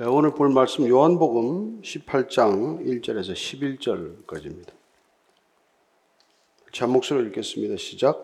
[0.00, 4.68] 네, 오늘 볼 말씀 요한복음 18장 1절에서 11절까지입니다.
[6.72, 7.74] 자 목소리를 읽겠습니다.
[7.78, 8.22] 시작.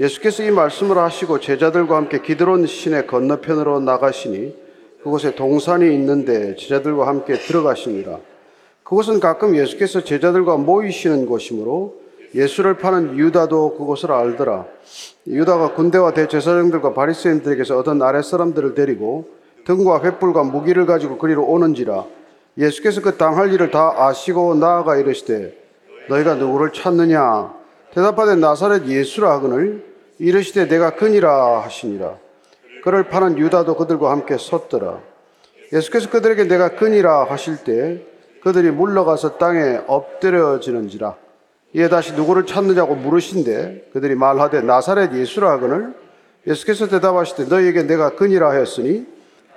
[0.00, 4.56] 예수께서 이 말씀을 하시고 제자들과 함께 기드론 시내 건너편으로 나가시니
[5.04, 8.18] 그곳에 동산이 있는데 제자들과 함께 들어가시니라.
[8.82, 12.00] 그곳은 가끔 예수께서 제자들과 모이시는 곳이므로
[12.34, 14.66] 예수를 파는 유다도 그곳을 알더라.
[15.28, 22.04] 유다가 군대와 대제사장들과 바리새인들에게서 얻은 아랫사람들을 데리고 등과 횃불과 무기를 가지고 그리로 오는지라
[22.58, 25.56] 예수께서 그 당할 일을 다 아시고 나아가 이르시되
[26.08, 27.54] 너희가 누구를 찾느냐?
[27.94, 29.84] 대답하되 나사렛 예수라 하거늘
[30.18, 32.16] 이르시되 내가 그니라 하시니라.
[32.84, 35.00] 그를 파는 유다도 그들과 함께 섰더라.
[35.72, 38.02] 예수께서 그들에게 내가 그니라 하실 때
[38.42, 41.14] 그들이 물러가서 땅에 엎드려지는지라.
[41.74, 45.94] 이에 다시 누구를 찾느냐고 물으신데 그들이 말하되 나사렛 예수라 하거늘
[46.46, 49.06] 예수께서 대답하시되 너희에게 내가 그니라 하였으니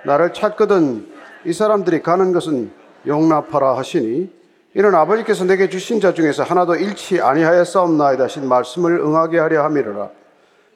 [0.04, 1.06] 나를 찾거든
[1.44, 2.70] 이 사람들이 가는 것은
[3.06, 4.30] 용납하라 하시니
[4.76, 10.10] 이는 아버지께서 내게 주신 자 중에서 하나도 잃지 아니하였사옵나이다 하신 말씀을 응하게 하려 함이로라.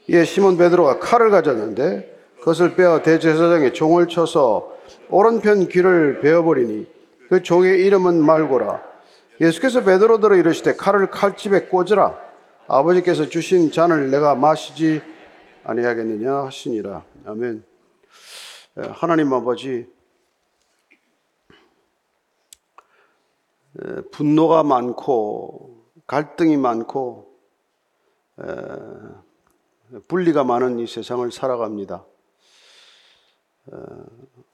[0.09, 4.73] 이에 시몬 베드로가 칼을 가졌는데 그것을 빼어 대제사장의 종을 쳐서
[5.11, 6.87] 오른편 귀를 베어버리니
[7.29, 8.81] 그 종의 이름은 말고라.
[9.41, 12.17] 예수께서 베드로들어 이르시되 칼을 칼집에 꽂으라.
[12.69, 15.03] 아버지께서 주신 잔을 내가 마시지
[15.65, 17.03] 아니하겠느냐 하시니라.
[17.27, 17.68] 아멘
[18.79, 19.89] 하나님 아버지
[24.13, 27.29] 분노가 많고 갈등이 많고
[30.07, 32.07] 분리가 많은 이 세상을 살아갑니다.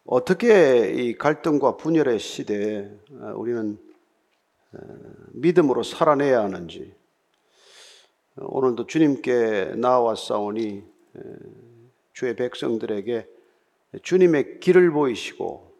[0.07, 2.91] 어떻게 이 갈등과 분열의 시대에
[3.35, 3.79] 우리는
[5.33, 6.95] 믿음으로 살아내야 하는지
[8.37, 10.83] 오늘도 주님께 나와 싸우니
[12.15, 13.34] 주의 백성들에게
[14.03, 15.73] 주님의 길을 보이시고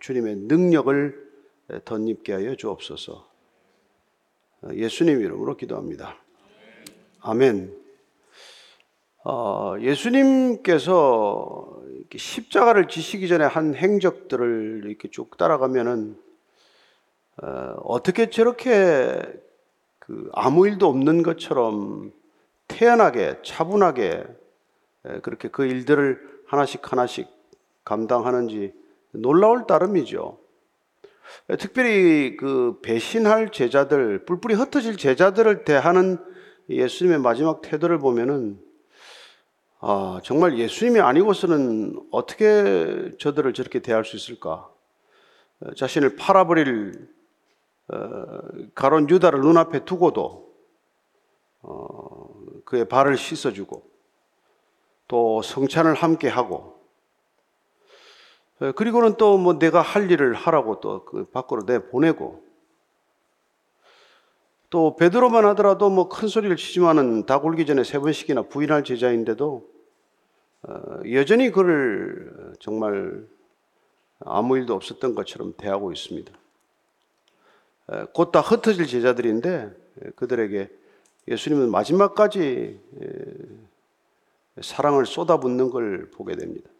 [0.00, 1.30] 주님의 능력을
[1.84, 3.28] 덧입게 하여 주옵소서.
[4.72, 6.16] 예수님 이름으로 기도합니다.
[7.20, 7.78] 아멘.
[9.24, 11.82] 어, 예수님께서
[12.14, 16.18] 십자가를 지시기 전에 한 행적들을 이렇게 쭉 따라가면은
[17.42, 19.20] 어, 떻게 저렇게
[19.98, 22.12] 그 아무 일도 없는 것처럼
[22.68, 24.24] 태연하게 차분하게
[25.22, 27.28] 그렇게 그 일들을 하나씩 하나씩
[27.84, 28.74] 감당하는지
[29.12, 30.38] 놀라울 따름이죠.
[31.60, 36.18] 특별히 그 배신할 제자들, 뿔뿔이 흩어질 제자들을 대하는
[36.68, 38.60] 예수님의 마지막 태도를 보면은
[39.78, 44.68] 아, 정말 예수님이 아니고서는 어떻게 저들을 저렇게 대할 수 있을까?
[45.76, 47.08] 자신을 팔아버릴
[47.92, 48.40] 어,
[48.74, 50.52] 가론 유다를 눈앞에 두고도
[51.62, 52.28] 어,
[52.64, 53.89] 그의 발을 씻어주고
[55.10, 56.78] 또 성찬을 함께 하고
[58.76, 62.44] 그리고는 또 뭐 내가 할 일을 하라고 또 그 밖으로 내 보내고
[64.70, 69.68] 또 베드로만 하더라도 뭐 큰 소리를 치지만은 다 굴기 전에 세 번씩이나 부인할 제자인데도
[70.62, 73.26] 어, 여전히 그를 정말
[74.20, 76.32] 아무 일도 없었던 것처럼 대하고 있습니다.
[78.12, 79.74] 곧 다 흩어질 제자들인데
[80.14, 80.68] 그들에게
[81.26, 82.78] 예수님은 마지막까지
[84.62, 86.70] 사랑을 쏟아붓는 걸 보게 됩니다.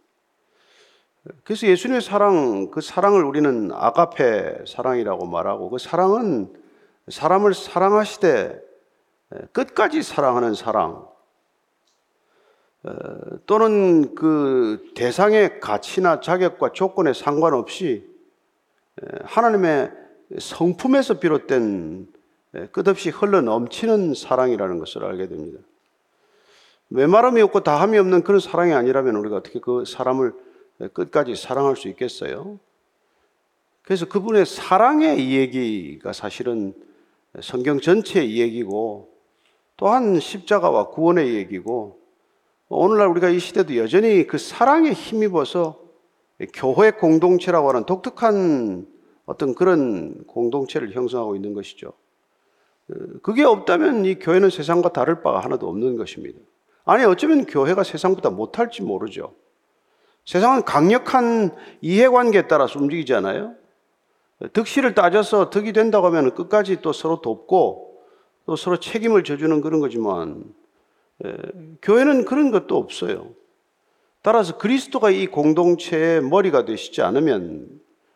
[1.44, 6.52] 그래서 예수님의 사랑, 그 사랑을 우리는 아가페 사랑이라고 말하고 그 사랑은
[7.08, 8.60] 사람을 사랑하시되
[9.52, 11.06] 끝까지 사랑하는 사랑
[13.46, 18.08] 또는 그 대상의 가치나 자격과 조건에 상관없이
[19.24, 19.92] 하나님의
[20.38, 22.08] 성품에서 비롯된
[22.72, 25.60] 끝없이 흘러 넘치는 사랑이라는 것을 알게 됩니다.
[26.90, 30.32] 메마름이 없고 다함이 없는 그런 사랑이 아니라면 우리가 어떻게 그 사람을
[30.92, 32.58] 끝까지 사랑할 수 있겠어요?
[33.82, 36.74] 그래서 그분의 사랑의 이야기가 사실은
[37.40, 39.08] 성경 전체의 이야기고
[39.76, 42.00] 또한 십자가와 구원의 얘기고
[42.68, 45.80] 오늘날 우리가 이 시대도 여전히 그 사랑에 힘입어서
[46.54, 48.86] 교회 공동체라고 하는 독특한
[49.26, 51.92] 어떤 그런 공동체를 형성하고 있는 것이죠.
[53.22, 56.38] 그게 없다면 이 교회는 세상과 다를 바가 하나도 없는 것입니다.
[56.84, 59.34] 아니, 어쩌면 교회가 세상보다 못할지 모르죠.
[60.24, 63.54] 세상은 강력한 이해관계에 따라서 움직이잖아요.
[64.52, 68.02] 득실을 따져서 득이 된다고 하면 끝까지 또 서로 돕고
[68.46, 70.44] 또 서로 책임을 져주는 그런 거지만
[71.24, 71.32] 에,
[71.82, 73.28] 교회는 그런 것도 없어요.
[74.22, 77.68] 따라서 그리스도가 이 공동체의 머리가 되시지 않으면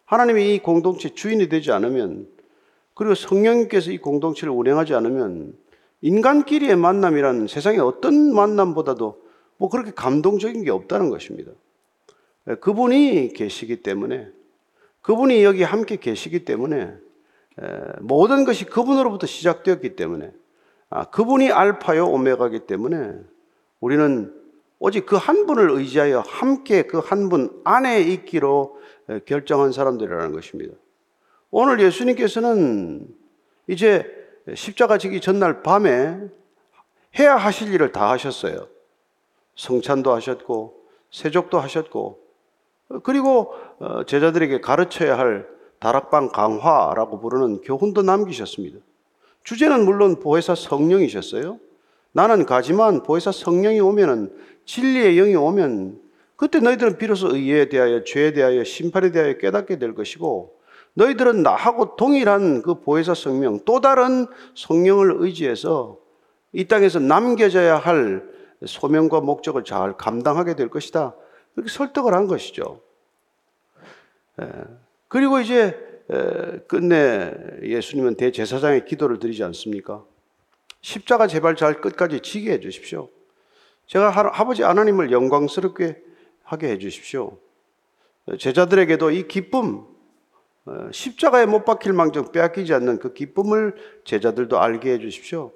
[0.06, 2.28] 하나님이 이 공동체 주인이 되지 않으면
[2.94, 5.54] 그리고 성령님께서 이 공동체를 운행하지 않으면
[6.04, 9.22] 인간끼리의 만남이란 세상의 어떤 만남보다도
[9.56, 11.50] 뭐 그렇게 감동적인 게 없다는 것입니다.
[12.60, 14.28] 그분이 계시기 때문에
[15.00, 16.92] 그분이 여기 함께 계시기 때문에
[18.00, 20.30] 모든 것이 그분으로부터 시작되었기 때문에
[20.90, 23.14] 아, 그분이 알파요 오메가이기 때문에
[23.80, 24.30] 우리는
[24.78, 28.78] 오직 그 한 분을 의지하여 함께 그 한 분 안에 있기로
[29.24, 30.74] 결정한 사람들이라는 것입니다.
[31.50, 33.08] 오늘 예수님께서는
[33.68, 36.18] 이제 십자가 지기 전날 밤에
[37.18, 38.68] 해야 하실 일을 다 하셨어요.
[39.56, 40.74] 성찬도 하셨고,
[41.10, 42.18] 세족도 하셨고,
[43.02, 45.48] 그리고 어, 제자들에게 가르쳐야 할
[45.78, 48.78] 다락방 강화라고 부르는 교훈도 남기셨습니다.
[49.42, 51.58] 주제는 물론 보혜사 성령이셨어요.
[52.12, 56.00] 나는 가지만 보혜사 성령이 오면은 진리의 영이 오면
[56.36, 60.56] 그때 너희들은 비로소 의에 대하여 죄에 대하여 심판에 대하여 깨닫게 될 것이고
[60.94, 65.98] 너희들은 나하고 동일한 그 보혜사 성령 또 다른 성령을 의지해서
[66.52, 68.22] 이 땅에서 남겨져야 할
[68.64, 71.14] 소명과 목적을 잘 감당하게 될 것이다.
[71.54, 72.80] 그렇게 설득을 한 것이죠.
[75.08, 75.76] 그리고 이제
[76.66, 77.32] 끝내
[77.62, 80.04] 예수님은 대제사장의 기도를 드리지 않습니까?
[80.80, 83.08] 십자가 제발 잘 끝까지 지게 해 주십시오.
[83.86, 86.02] 제가 아버지 하나님을 영광스럽게
[86.42, 87.38] 하게 해 주십시오.
[88.38, 89.93] 제자들에게도 이 기쁨, 어,
[90.92, 93.74] 십자가에 못 박힐 망정 빼앗기지 않는 그 기쁨을
[94.04, 95.52] 제자들도 알게 해 주십시오.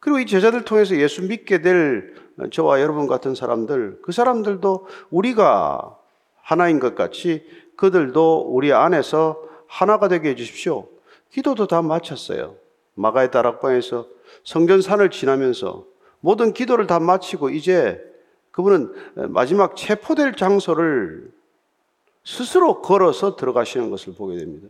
[0.00, 2.14] 그리고 이 제자들 통해서 예수 믿게 될
[2.50, 5.96] 저와 여러분 같은 사람들, 그 사람들도 우리가
[6.42, 7.44] 하나인 것 같이
[7.76, 10.88] 그들도 우리 안에서 하나가 되게 해 주십시오.
[11.30, 12.56] 기도도 다 마쳤어요.
[12.94, 14.06] 마가의 다락방에서
[14.44, 15.84] 성전산을 지나면서
[16.20, 18.00] 모든 기도를 다 마치고 이제
[18.50, 18.92] 그분은
[19.28, 21.30] 마지막 체포될 장소를
[22.28, 24.68] 스스로 걸어서 들어가시는 것을 보게 됩니다.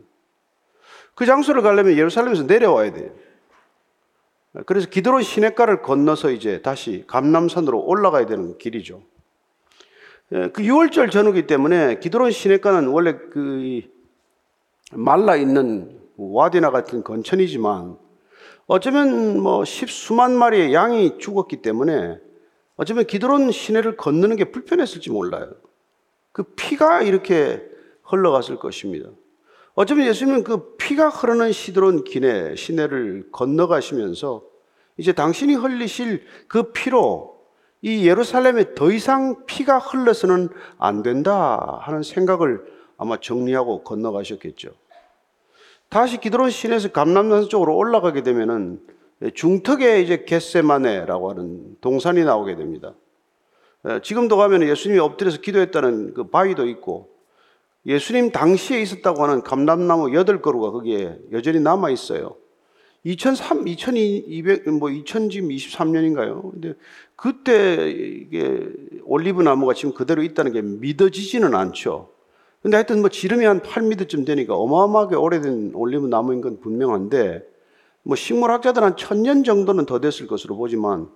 [1.13, 3.11] 그 장소를 가려면 예루살렘에서 내려와야 돼요.
[4.65, 9.03] 그래서 기드론 시냇가를 건너서 이제 다시 감남산으로 올라가야 되는 길이죠.
[10.31, 13.81] 예, 그 6월절 전후기 때문에 기드론 시냇가는 원래 그
[14.93, 17.97] 말라 있는 와디나 같은 건천이지만
[18.67, 22.19] 어쩌면 뭐 십수만 마리의 양이 죽었기 때문에
[22.77, 25.51] 어쩌면 기드론 시내를 건너는 게 불편했을지 몰라요.
[26.39, 27.61] 그 피가 이렇게
[28.01, 29.09] 흘러갔을 것입니다.
[29.73, 34.43] 어쩌면 예수님은 그 피가 흐르는 시드론 기내 시내를 건너가시면서
[34.95, 37.41] 이제 당신이 흘리실 그 피로
[37.81, 40.47] 이 예루살렘에 더 이상 피가 흘러서는
[40.77, 42.63] 안 된다 하는 생각을
[42.97, 44.69] 아마 정리하고 건너가셨겠죠.
[45.89, 48.79] 다시 기드론 시내에서 감남산 쪽으로 올라가게 되면은
[49.33, 52.93] 중턱에 이제 겟세마네라고 하는 동산이 나오게 됩니다.
[54.03, 57.09] 지금도 가면 예수님이 엎드려서 기도했다는 그 바위도 있고
[57.85, 62.35] 예수님 당시에 있었다고 하는 감람나무 여덟 그루가 거기에 여전히 남아 있어요.
[63.05, 66.51] 2003, 2200, 뭐 2023년인가요?
[66.51, 66.73] 근데
[67.15, 68.67] 그때 이게
[69.05, 72.09] 올리브 나무가 지금 그대로 있다는 게 믿어지지는 않죠.
[72.61, 77.47] 근데 하여튼 뭐 지름이 한 8m쯤 되니까 어마어마하게 오래된 올리브 나무인 건 분명한데
[78.03, 81.07] 뭐 식물학자들 한 천 년 정도는 더 됐을 것으로 보지만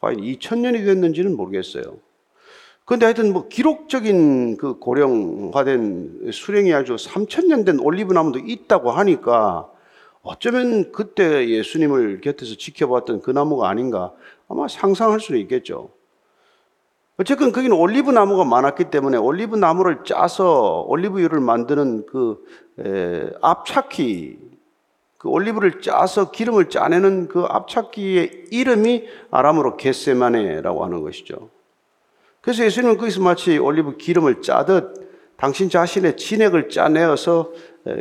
[0.00, 1.96] 과연 2000년이 됐는지는 모르겠어요.
[2.84, 9.70] 근데 하여튼 뭐 기록적인 그 고령화된 수령이 아주 3000년 된 올리브 나무도 있다고 하니까
[10.22, 14.12] 어쩌면 그때 예수님을 곁에서 지켜봤던 그 나무가 아닌가
[14.48, 15.90] 아마 상상할 수는 있겠죠.
[17.18, 22.44] 어쨌든 거기는 올리브 나무가 많았기 때문에 올리브 나무를 짜서 올리브유를 만드는 그
[22.80, 24.38] 에, 앞차키,
[25.18, 31.48] 그 올리브를 짜서 기름을 짜내는 그 앞차키의 이름이 아람으로 겟세마네라고 하는 것이죠.
[32.42, 37.52] 그래서 예수님은 거기서 마치 올리브 기름을 짜듯 당신 자신의 진액을 짜내어서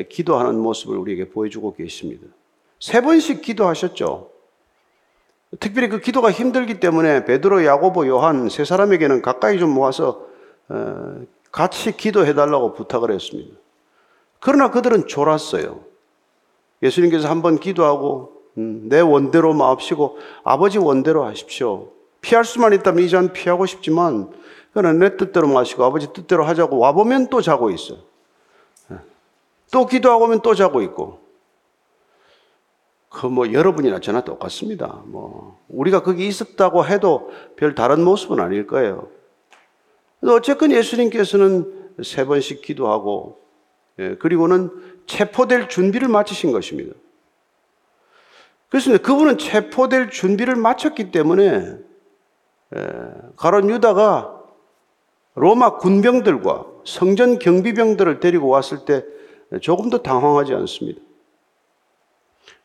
[0.09, 2.27] 기도하는 모습을 우리에게 보여주고 계십니다.
[2.79, 4.29] 세 번씩 기도하셨죠.
[5.59, 10.25] 특별히 그 기도가 힘들기 때문에 베드로, 야고보, 요한 세 사람에게는 가까이 좀 모아서
[10.69, 11.21] 어,
[11.51, 13.55] 같이 기도해 달라고 부탁을 했습니다.
[14.39, 15.81] 그러나 그들은 졸았어요.
[16.81, 21.89] 예수님께서 한번 기도하고 음, 내 원대로 마옵시고 아버지 원대로 하십시오.
[22.21, 24.31] 피할 수만 있다면 이잔 피하고 싶지만
[24.73, 27.97] 그는 내 뜻대로 마시고 아버지 뜻대로 하자고 와보면 또 자고 있어.
[28.91, 28.97] 예.
[29.71, 31.19] 또 기도하고 오면 또 자고 있고.
[33.09, 35.01] 그 뭐 여러분이나 저나 똑같습니다.
[35.05, 39.09] 뭐 우리가 거기 있었다고 해도 별 다른 모습은 아닐 거예요.
[40.25, 43.41] 어쨌건 예수님께서는 세 번씩 기도하고
[43.99, 44.69] 예, 그리고는
[45.07, 46.93] 체포될 준비를 마치신 것입니다.
[48.69, 49.03] 그렇습니다.
[49.05, 51.77] 그분은 체포될 준비를 마쳤기 때문에
[53.35, 54.39] 가론 유다가
[55.35, 59.03] 로마 군병들과 성전 경비병들을 데리고 왔을 때
[59.61, 61.01] 조금도 당황하지 않습니다.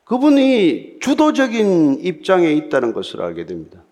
[0.05, 3.83] 그분이 주도적인 입장에 있다는 것을 알게 됩니다.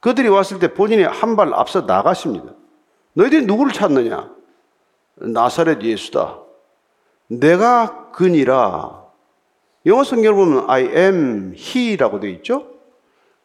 [0.00, 2.54] 그들이 왔을 때 본인이 한 발 앞서 나가십니다.
[3.14, 4.30] 너희들이 누구를 찾느냐?
[5.16, 6.38] 나사렛 예수다.
[7.28, 9.04] 내가 그니라.
[9.86, 12.66] 영어 성경을 보면 I am he라고 되어 있죠?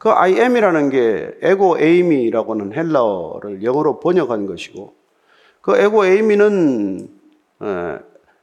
[0.03, 4.93] 그 I am이라는 게 에고 에이미라고는 헬라어를 영어로 번역한 것이고
[5.61, 7.07] 그 에고 에이미는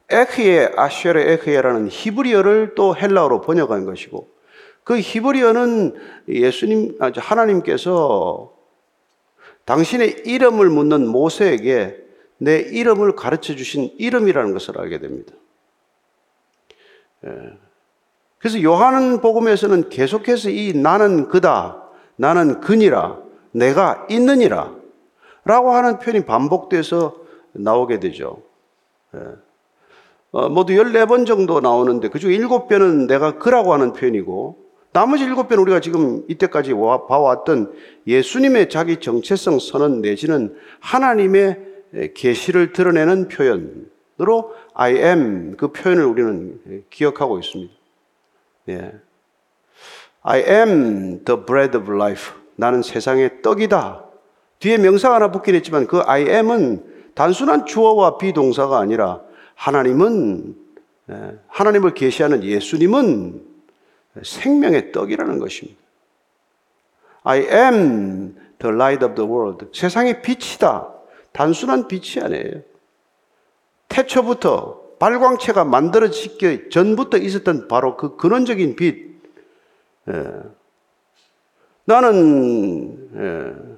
[0.09, 4.27] 에크예 아쉐르 에크예라는 히브리어를 또 헬라어로 번역한 것이고
[4.83, 5.93] 그 히브리어는
[6.29, 8.51] 예수님 아, 하나님께서
[9.65, 11.95] 당신의 이름을 묻는 모세에게
[12.39, 15.35] 내 이름을 가르쳐 주신 이름이라는 것을 알게 됩니다.
[18.41, 18.47] 예.
[18.49, 21.83] 그래서 요한 복음에서는 계속해서 이 나는 그다,
[22.15, 23.17] 나는 그니라,
[23.51, 24.73] 내가 있느니라
[25.43, 27.15] 라고 하는 표현이 반복돼서
[27.53, 28.41] 나오게 되죠.
[29.15, 29.19] 예.
[30.31, 34.57] 어, 모두 14번 정도 나오는데 그중 7번은 내가 그라고 하는 표현이고
[34.93, 37.73] 나머지 7번 우리가 지금 이때까지 봐왔던
[38.07, 41.59] 예수님의 자기 정체성 선언 내지는 하나님의
[42.13, 47.80] 계시를 드러내는 표현으로 I am 그 표현을 우리는 기억하고 있습니다.
[48.69, 48.93] 예.
[50.23, 52.33] I am the bread of life.
[52.55, 54.05] 나는 세상의 떡이다.
[54.59, 59.21] 뒤에 명사가 하나 붙긴 했지만 그 I am은 단순한 주어와 비동사가 아니라
[59.55, 60.55] 하나님은
[61.09, 63.41] 예, 하나님을 계시하는 예수님은
[64.23, 65.79] 생명의 떡이라는 것입니다.
[67.23, 69.67] I am the light of the world.
[69.73, 70.93] 세상의 빛이다.
[71.31, 72.61] 단순한 빛이 아니에요.
[73.87, 79.19] 태초부터 발광체가 만들어지기 전부터 있었던 바로 그 근원적인 빛.
[80.07, 80.43] 예.
[81.85, 83.77] 나는 예.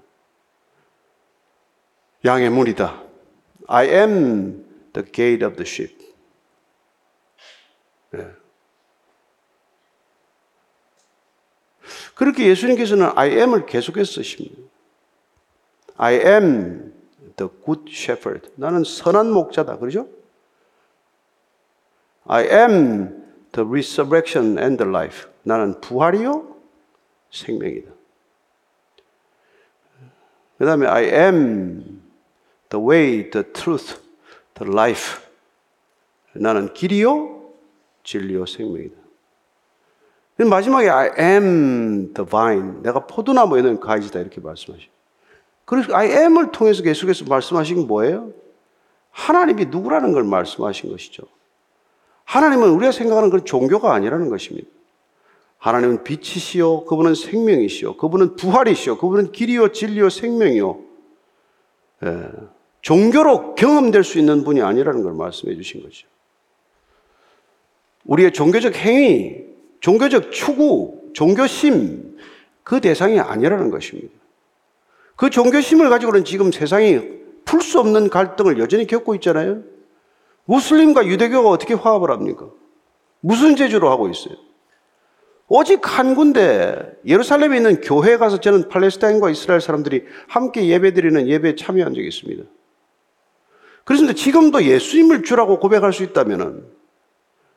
[2.26, 3.02] 양의 문이다.
[3.68, 5.98] I am the gate of the sheep.
[8.16, 8.28] 예.
[12.16, 14.58] 그렇게 예수님께서는 I am을 계속해서 쓰십니다.
[15.96, 16.94] I am
[17.38, 18.52] the good shepherd.
[18.56, 19.78] 나는 선한 목자다.
[19.78, 20.23] 그러죠?
[22.26, 25.28] I am the resurrection and the life.
[25.44, 26.56] 나는 부활이요
[27.32, 27.92] 생명이다.
[30.58, 32.02] 그 다음에 I am
[32.70, 34.00] the way, the truth,
[34.54, 35.22] the life.
[36.34, 37.52] 나는 길이요
[38.04, 38.96] 진리요 생명이다.
[40.38, 42.82] 마지막에 I am the vine.
[42.82, 44.92] 내가 포도나무에 는 가지다 이렇게 말씀하시죠.
[45.66, 48.32] 그래서 I am을 통해서 계속해서 말씀하신 게 뭐예요?
[49.12, 51.24] 하나님이 누구라는 걸 말씀하신 것이죠.
[52.26, 54.68] 하나님은 우리가 생각하는 그런 종교가 아니라는 것입니다.
[55.58, 60.80] 하나님은 빛이시요, 그분은 생명이시요, 그분은 부활이시요, 그분은 길이요, 진리요, 생명이요.
[62.06, 62.30] 예,
[62.82, 66.08] 종교로 경험될 수 있는 분이 아니라는 걸 말씀해 주신 거죠.
[68.06, 69.38] 우리의 종교적 행위,
[69.80, 72.18] 종교적 추구, 종교심,
[72.64, 74.14] 그 대상이 아니라는 것입니다.
[75.16, 79.64] 그 종교심을 가지고는 지금 세상이 풀 수 없는 갈등을 여전히 겪고 있잖아요.
[80.46, 82.48] 무슬림과 유대교가 어떻게 화합을 합니까?
[83.20, 84.36] 무슨 제주로 하고 있어요?
[85.48, 91.94] 오직 한 군데 예루살렘에 있는 교회에 가서 저는 팔레스타인과 이스라엘 사람들이 함께 예배드리는 예배에 참여한
[91.94, 92.44] 적이 있습니다.
[93.84, 96.66] 그런데 지금도 예수님을 주라고 고백할 수 있다면은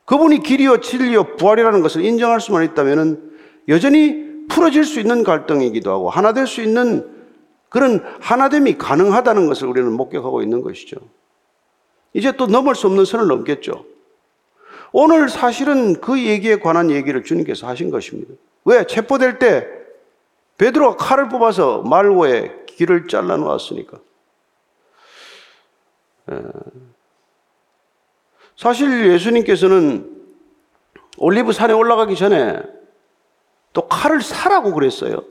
[0.04, 3.32] 그분이 길이요 진리요 부활이라는 것을 인정할 수만 있다면은
[3.68, 7.12] 여전히 풀어질 수 있는 갈등이기도 하고 하나 될 수 있는
[7.68, 10.96] 그런 하나됨이 가능하다는 것을 우리는 목격하고 있는 것이죠.
[12.16, 13.84] 이제 또 넘을 수 없는 선을 넘겠죠.
[14.90, 18.32] 오늘 사실은 그 얘기에 관한 얘기를 주님께서 하신 것입니다.
[18.64, 18.86] 왜?
[18.86, 19.68] 체포될 때
[20.56, 23.98] 베드로가 칼을 뽑아서 말고에 길을 잘라 놓았으니까.
[28.56, 30.16] 사실 예수님께서는
[31.18, 32.62] 올리브 산에 올라가기 전에
[33.74, 35.22] 또 칼을 사라고 그랬어요.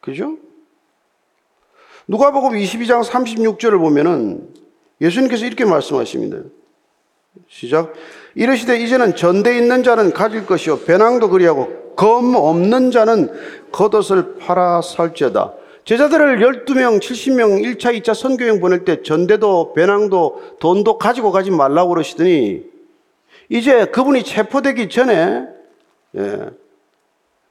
[0.00, 0.38] 그죠?
[2.08, 4.59] 누가복음 22장 36절을 보면은
[5.00, 6.38] 예수님께서 이렇게 말씀하십니다.
[7.48, 7.92] 시작.
[8.34, 13.30] 이르시되 이제는 전대 있는 자는 가질 것이요 배낭도 그리하고 검 없는 자는
[13.72, 15.54] 겉옷을 팔아 살지어다.
[15.84, 22.62] 제자들을 12명, 70명 1차, 2차 선교행 보낼 때 전대도 배낭도 돈도 가지고 가지 말라고 그러시더니
[23.48, 25.46] 이제 그분이 체포되기 전에
[26.16, 26.50] 예,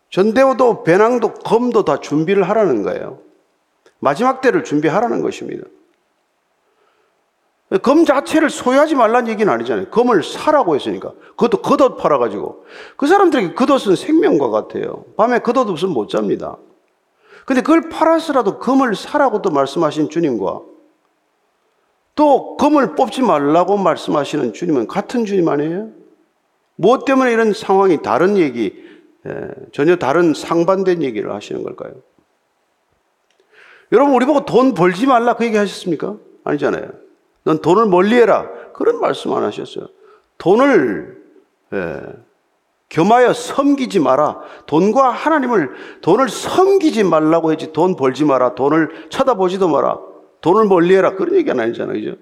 [0.10, 3.20] 전대도 배낭도 검도 다 준비를 하라는 거예요.
[4.00, 5.68] 마지막 때를 준비하라는 것입니다.
[7.84, 9.90] 검 자체를 소유하지 말라는 얘기는 아니잖아요.
[9.90, 11.14] 검을 사라고 했으니까.
[11.38, 12.66] 그것도 겉옷 팔아가지고.
[12.98, 15.06] 그 사람들에게 겉옷은 생명과 같아요.
[15.16, 16.58] 밤에 겉옷 없으면 못 잡니다.
[17.46, 20.62] 근데 그걸 팔아서라도 검을 사라고 또 말씀하신 주님과
[22.16, 25.90] 또 검을 뽑지 말라고 말씀하시는 주님은 같은 주님 아니에요?
[26.76, 28.74] 무엇 때문에 이런 상황이 다른 얘기,
[29.72, 31.94] 전혀 다른 상반된 얘기를 하시는 걸까요?
[33.92, 36.18] 여러분, 우리 보고 돈 벌지 말라 그 얘기 하셨습니까?
[36.44, 36.90] 아니잖아요.
[37.44, 38.48] 넌 돈을 멀리 해라.
[38.74, 39.88] 그런 말씀 안 하셨어요.
[40.38, 41.20] 돈을
[41.74, 42.02] 예,
[42.90, 44.40] 겸하여 섬기지 마라.
[44.66, 48.56] 돈과 하나님을 돈을 섬기지 말라고 했지 돈 벌지 마라.
[48.56, 50.00] 돈을 쳐다보지도 마라.
[50.42, 51.16] 돈을 멀리해라.
[51.16, 51.94] 그런 얘기 는 아니잖아요.
[51.94, 52.16] 그죠?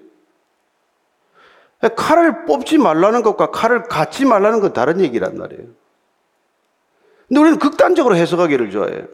[1.96, 5.64] 칼을 뽑지 말라는 것과 칼을 갖지 말라는 건 다른 얘기란 말이에요.
[7.28, 9.06] 근데 우리는 극단적으로 해석하기를 좋아해요.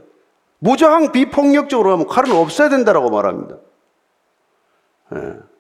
[0.58, 3.56] 무저항 비폭력적으로 하면 칼은 없어야 된다라고 말합니다.
[5.14, 5.53] 예.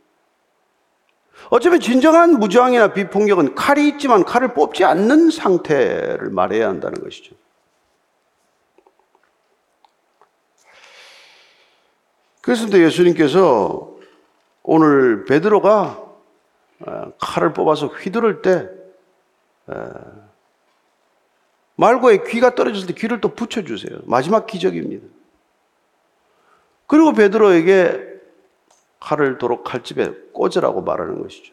[1.54, 7.36] 어쩌면 진정한 무저항이나 비폭력은 칼이 있지만 칼을 뽑지 않는 상태를 말해야 한다는 것이죠.
[12.40, 13.88] 그래서 예수님께서
[14.64, 16.04] 오늘 베드로가
[16.86, 18.68] 어, 칼을 뽑아서 휘두를 때
[19.68, 19.90] 어,
[21.76, 24.00] 말고의 귀가 떨어졌을 때 귀를 또 붙여주세요.
[24.06, 25.06] 마지막 기적입니다.
[26.88, 28.13] 그리고 베드로에게
[29.04, 31.52] 칼을 도로 칼집에 꽂으라고 말하는 것이죠.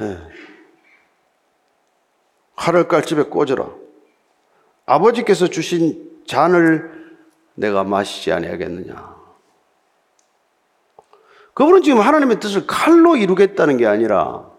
[0.00, 0.18] 예.
[2.56, 3.70] 칼을 칼집에 꽂으라.
[4.84, 7.16] 아버지께서 주신 잔을
[7.54, 9.16] 내가 마시지 아니하겠느냐.
[11.54, 14.50] 그분은 지금 하나님의 뜻을 칼로 이루겠다는 게 아니라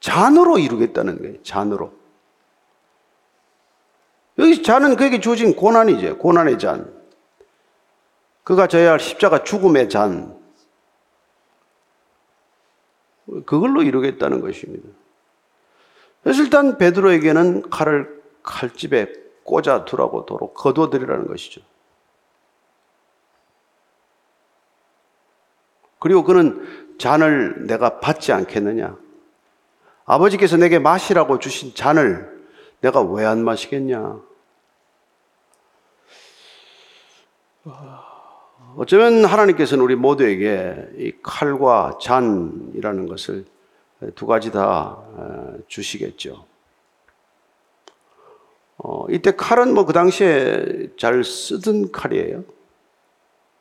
[0.00, 1.42] 잔으로 이루겠다는 거예요.
[1.44, 1.92] 잔으로.
[4.38, 6.18] 여기 잔은 그에게 주어진 고난이죠.
[6.18, 6.94] 고난의 잔.
[8.44, 10.36] 그가 져야 할 십자가 죽음의 잔.
[13.44, 14.88] 그걸로 이루겠다는 것입니다.
[16.22, 19.12] 그래서 일단 베드로에게는 칼을 칼집에
[19.44, 21.60] 꽂아 두라고 도로 거둬들이라는 것이죠.
[25.98, 28.96] 그리고 그는 잔을 내가 받지 않겠느냐?
[30.04, 32.35] 아버지께서 내게 마시라고 주신 잔을
[32.80, 34.20] 내가 왜 안 마시겠냐?
[38.76, 43.44] 어쩌면 하나님께서는 우리 모두에게 이 칼과 잔이라는 것을
[44.14, 46.44] 두 가지 다 어, 주시겠죠.
[48.78, 52.44] 어, 이때 칼은 뭐 그 당시에 잘 쓰던 칼이에요.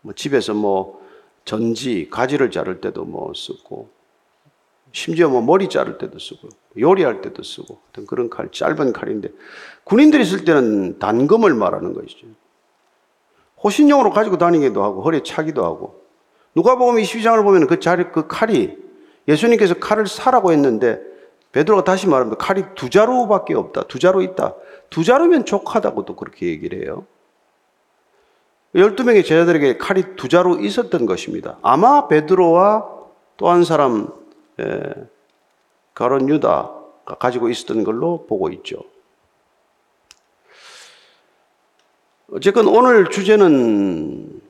[0.01, 1.04] 뭐 집에서 뭐
[1.45, 3.89] 전지, 가지를 자를 때도 뭐 쓰고,
[4.95, 6.47] 심지어 뭐 머리 자를 때도 쓰고,
[6.79, 9.29] 요리할 때도 쓰고, 어떤 그런 칼, 짧은 칼인데,
[9.84, 12.27] 군인들이 쓸 때는 단검을 말하는 것이죠.
[13.62, 16.03] 호신용으로 가지고 다니기도 하고 허리에 차기도 하고
[16.53, 18.77] 누가 보면 22장을 보면 그 자리 그 칼이
[19.27, 21.01] 예수님께서 칼을 사라고 했는데
[21.51, 22.38] 베드로가 다시 말합니다.
[22.38, 23.84] 칼이 두 자루밖에 없다.
[23.84, 24.55] 두 자루 있다.
[24.89, 27.05] 두 자루면 족하다고도 그렇게 얘기를 해요.
[28.75, 31.58] 12명의 제자들에게 칼이 두 자루 있었던 것입니다.
[31.62, 32.88] 아마 베드로와
[33.38, 34.25] 또 한 사람
[35.94, 38.84] 가론 유다가 가지고 있었던 걸로 보고 있죠.
[42.32, 44.41] 어쨌건 오늘 주제는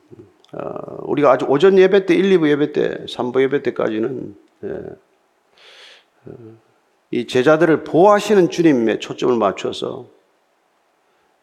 [0.53, 4.69] 어, 우리가 아주 오전 예배 때 1, 2부 예배 때 3부 예배 때까지는 예,
[6.25, 6.31] 어,
[7.11, 10.05] 이 제자들을 보호하시는 주님의 초점을 맞춰서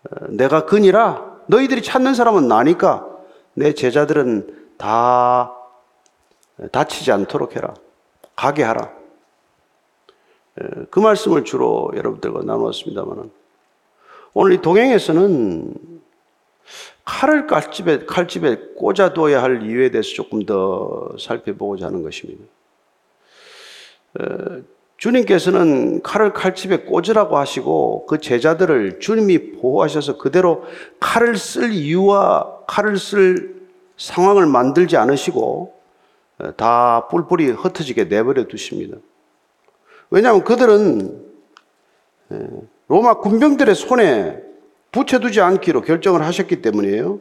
[0.04, 3.06] 어, 내가 근이라 너희들이 찾는 사람은 나니까
[3.54, 5.54] 내 제자들은 다
[6.70, 7.74] 다치지 않도록 해라.
[8.36, 8.92] 가게 하라.
[10.90, 13.30] 그 말씀을 주로 여러분들과 나누었습니다만
[14.34, 15.74] 오늘 이 동행에서는
[17.04, 22.44] 칼을 칼집에, 칼집에 꽂아둬야 할 이유에 대해서 조금 더 살펴보고자 하는 것입니다.
[24.96, 30.64] 주님께서는 칼을 칼집에 꽂으라고 하시고 그 제자들을 주님이 보호하셔서 그대로
[31.00, 33.62] 칼을 쓸 이유와 칼을 쓸
[33.96, 35.81] 상황을 만들지 않으시고
[36.56, 38.96] 다 뿔뿔이 흩어지게 내버려 두십니다.
[40.10, 41.22] 왜냐하면 그들은
[42.88, 44.42] 로마 군병들의 손에
[44.90, 47.20] 붙여두지 않기로 결정을 하셨기 때문이에요.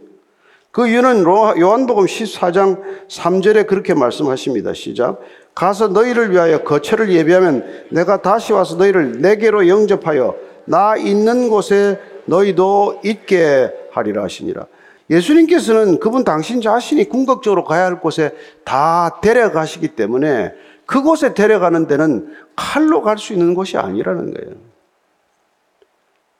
[0.72, 4.74] 그 이유는 요한복음 14장 3절에 그렇게 말씀하십니다.
[4.74, 5.20] 시작.
[5.54, 13.02] 가서 너희를 위하여 거처를 예비하면 내가 다시 와서 너희를 내게로 영접하여 나 있는 곳에 너희도
[13.04, 14.66] 있게 하리라 하시니라.
[15.12, 20.54] 예수님께서는 그분 당신 자신이 궁극적으로 가야 할 곳에 다 데려가시기 때문에
[20.86, 24.56] 그곳에 데려가는 데는 칼로 갈 수 있는 곳이 아니라는 거예요.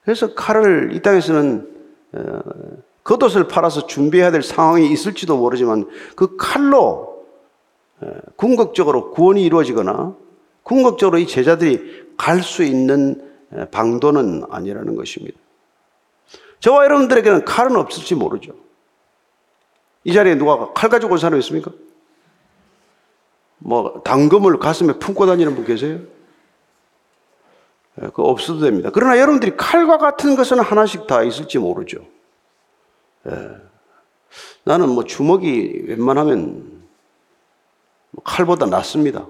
[0.04, 1.68] 그래서 칼을 이 땅에서는
[2.14, 2.40] 어,
[3.04, 7.26] 겉옷을 팔아서 준비해야 될 상황이 있을지도 모르지만 그 칼로
[8.00, 10.16] 어, 궁극적으로 구원이 이루어지거나
[10.64, 15.41] 궁극적으로 이 제자들이 갈 수 있는 어, 방도는 아니라는 것입니다.
[16.62, 18.54] 저와 여러분들에게는 칼은 없을지 모르죠.
[20.04, 21.72] 이 자리에 누가 칼 가지고 온 사람 있습니까?
[23.58, 26.00] 뭐 당금을 가슴에 품고 다니는 분 계세요?
[28.02, 28.90] 예, 그 없어도 됩니다.
[28.94, 32.06] 그러나 여러분들이 칼과 같은 것은 하나씩 다 있을지 모르죠.
[33.28, 33.50] 예.
[34.64, 36.84] 나는 뭐 주먹이 웬만하면
[38.12, 39.28] 뭐 칼보다 낫습니다.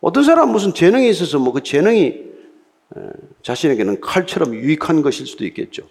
[0.00, 2.29] 어떤 사람 무슨 재능이 있어서 뭐 그 재능이 에,
[3.42, 5.82] 자신에게는 칼처럼 유익한 것일 수도 있겠죠.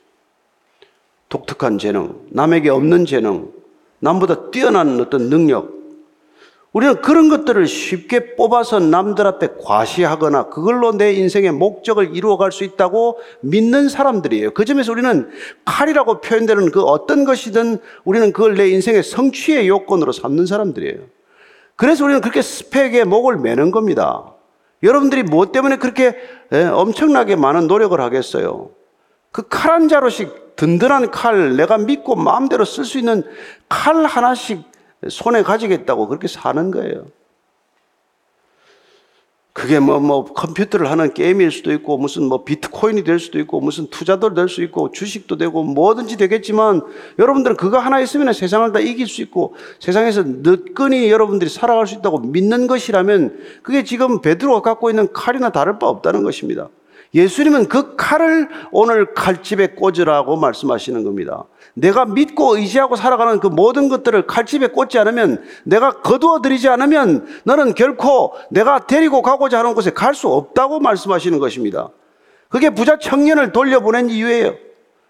[1.30, 3.52] 독특한 재능, 남에게 없는 재능,
[4.00, 5.80] 남보다 뛰어난 어떤 능력.
[6.72, 13.20] 우리는 그런 것들을 쉽게 뽑아서 남들 앞에 과시하거나 그걸로 내 인생의 목적을 이루어갈 수 있다고
[13.42, 14.54] 믿는 사람들이에요.
[14.54, 15.30] 그 점에서 우리는
[15.66, 21.00] 칼이라고 표현되는 그 어떤 것이든 우리는 그걸 내 인생의 성취의 요건으로 삼는 사람들이에요.
[21.76, 24.36] 그래서 우리는 그렇게 스펙에 목을 매는 겁니다.
[24.84, 26.16] 여러분들이 무엇 때문에 그렇게
[26.52, 28.70] 예, 엄청나게 많은 노력을 하겠어요?
[29.32, 33.24] 그 칼 한 자루씩 든든한 칼, 내가 믿고 마음대로 쓸 수 있는
[33.70, 34.64] 칼 하나씩
[35.08, 37.06] 손에 가지겠다고 그렇게 사는 거예요.
[39.60, 43.88] 그게 뭐, 뭐, 컴퓨터를 하는 게임일 수도 있고, 무슨 뭐 비트코인이 될 수도 있고, 무슨
[43.90, 46.82] 투자도 될 수 있고, 주식도 되고, 뭐든지 되겠지만,
[47.20, 52.20] 여러분들은 그거 하나 있으면 세상을 다 이길 수 있고, 세상에서 늦건이 여러분들이 살아갈 수 있다고
[52.20, 56.70] 믿는 것이라면, 그게 지금 베드로가 갖고 있는 칼이나 다를 바 없다는 것입니다.
[57.14, 61.46] 예수님은 그 칼을 오늘 칼집에 꽂으라고 말씀하시는 겁니다.
[61.74, 67.74] 내가 믿고 의지하고 살아가는 그 모든 것들을 칼집에 꽂지 않으면 내가 거두어 들이지 않으면 너는
[67.74, 71.90] 결코 내가 데리고 가고자 하는 곳에 갈 수 없다고 말씀하시는 것입니다.
[72.50, 74.56] 그게 부자 청년을 돌려보낸 이유예요.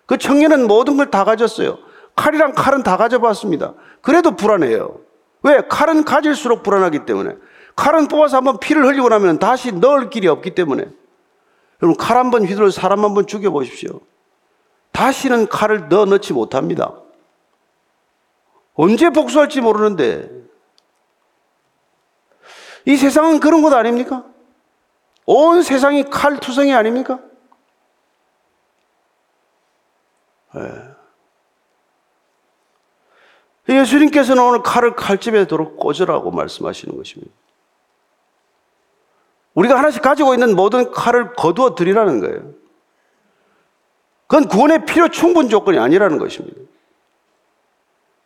[0.06, 1.78] 그 청년은 모든 걸 다 가졌어요.
[2.16, 3.74] 칼이랑 칼은 다 가져봤습니다.
[4.02, 5.00] 그래도 불안해요.
[5.44, 5.62] 왜?
[5.70, 7.36] 칼은 가질수록 불안하기 때문에.
[7.76, 10.86] 칼은 뽑아서 한번 피를 흘리고 나면 다시 넣을 길이 없기 때문에.
[11.82, 14.02] 여러분, 칼 한 번 휘둘러 사람 한 번 죽여보십시오.
[14.92, 16.94] 다시는 칼을 넣어 넣지 못합니다.
[18.74, 20.30] 언제 복수할지 모르는데,
[22.86, 24.26] 이 세상은 그런 것 아닙니까?
[25.26, 27.20] 온 세상이 칼투성이 아닙니까?
[30.56, 30.90] 예.
[33.74, 37.32] 예수님께서는 오늘 칼을 칼집에 도록 꽂으라고 말씀하시는 것입니다.
[39.54, 42.54] 우리가 하나씩 가지고 있는 모든 칼을 거두어 드리라는 거예요.
[44.28, 46.62] 그건 구원의 필요 충분 조건이 아니라는 것입니다.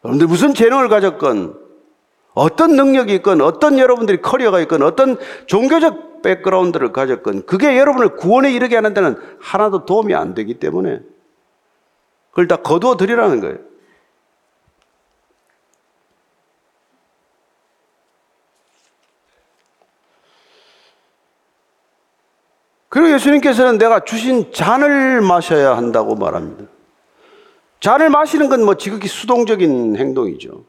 [0.03, 1.57] 여러분들 무슨 재능을 가졌건,
[2.33, 8.75] 어떤 능력이 있건, 어떤 여러분들이 커리어가 있건, 어떤 종교적 백그라운드를 가졌건, 그게 여러분을 구원에 이르게
[8.75, 10.99] 하는 데는 하나도 도움이 안 되기 때문에,
[12.31, 13.57] 그걸 다 거두어 드리라는 거예요.
[22.93, 26.65] 그리고 예수님께서는 내가 주신 잔을 마셔야 한다고 말합니다.
[27.79, 30.63] 잔을 마시는 건 뭐 지극히 수동적인 행동이죠.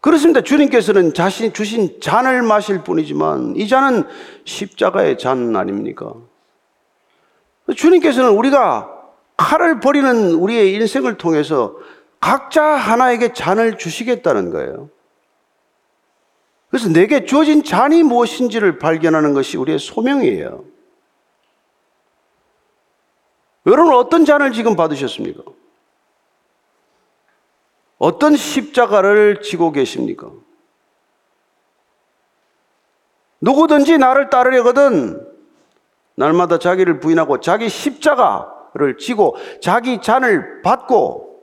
[0.00, 0.42] 그렇습니다.
[0.42, 4.04] 주님께서는 자신 주신 잔을 마실 뿐이지만 이 잔은
[4.44, 6.14] 십자가의 잔 아닙니까?
[7.74, 8.88] 주님께서는 우리가
[9.36, 11.74] 칼을 버리는 우리의 인생을 통해서
[12.20, 14.88] 각자 하나에게 잔을 주시겠다는 거예요.
[16.74, 20.64] 그래서 내게 주어진 잔이 무엇인지를 발견하는 것이 우리의 소명이에요.
[23.66, 25.44] 여러분 어떤 잔을 지금 받으셨습니까?
[27.98, 30.32] 어떤 십자가를 지고 계십니까?
[33.40, 35.24] 누구든지 나를 따르려거든
[36.16, 41.40] 날마다 자기를 부인하고 자기 십자가를 지고 자기 잔을 받고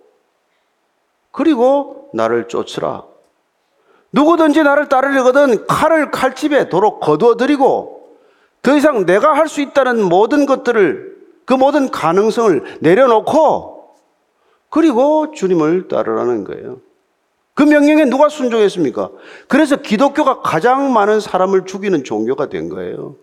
[1.32, 3.11] 그리고 나를 쫓으라.
[4.14, 8.18] 누구든지 나를 따르려거든 칼을 칼집에 도로 거두어 드리고
[8.62, 13.96] 더 이상 내가 할 수 있다는 모든 것들을 그 모든 가능성을 내려놓고
[14.70, 16.80] 그리고 주님을 따르라는 거예요.
[17.54, 19.10] 그 명령에 누가 순종했습니까?
[19.48, 23.16] 그래서 기독교가 가장 많은 사람을 죽이는 종교가 된 거예요.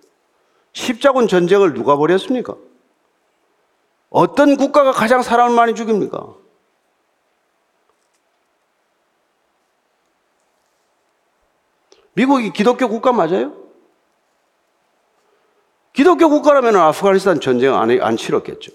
[0.72, 2.54] 십자군 전쟁을 누가 벌였습니까?
[4.10, 6.26] 어떤 국가가 가장 사람을 많이 죽입니까?
[12.18, 13.52] 미국이 기독교 국가 맞아요?
[15.92, 18.72] 기독교 국가라면 아프가니스탄 전쟁 안, 안 치렀겠죠.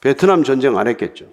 [0.00, 1.26] 베트남 전쟁 안 했겠죠.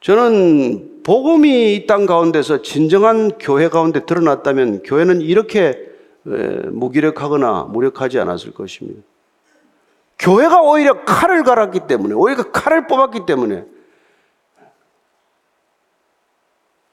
[0.00, 5.78] 저는 복음이 이 땅 가운데서 진정한 교회 가운데 드러났다면 교회는 이렇게
[6.24, 9.00] 무기력하거나 무력하지 않았을 것입니다.
[10.18, 13.64] 교회가 오히려 칼을 갈았기 때문에, 오히려 칼을 뽑았기 때문에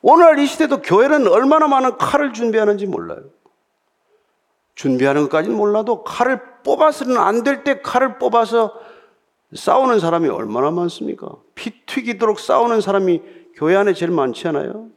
[0.01, 3.23] 오늘날 이 시대도 교회는 얼마나 많은 칼을 준비하는지 몰라요.
[4.75, 8.73] 준비하는 것까지는 몰라도 칼을 뽑아서는 안 될 때 칼을 뽑아서
[9.53, 11.27] 싸우는 사람이 얼마나 많습니까?
[11.55, 13.21] 피 튀기도록 싸우는 사람이
[13.55, 14.89] 교회 안에 제일 많지 않아요?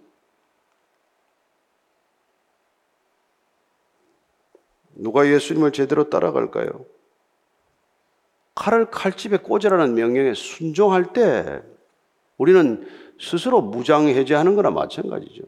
[4.95, 6.85] 누가 예수님을 제대로 따라갈까요?
[8.55, 11.63] 칼을 칼집에 꽂으라는 명령에 순종할 때
[12.37, 12.87] 우리는
[13.21, 15.45] 스스로 무장해제하는 거나 마찬가지죠.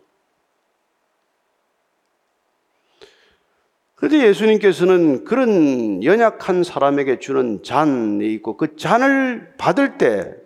[3.94, 10.36] 그런데 예수님께서는 그런 연약한 사람에게 주는 잔이 있고 그 잔을 받을 때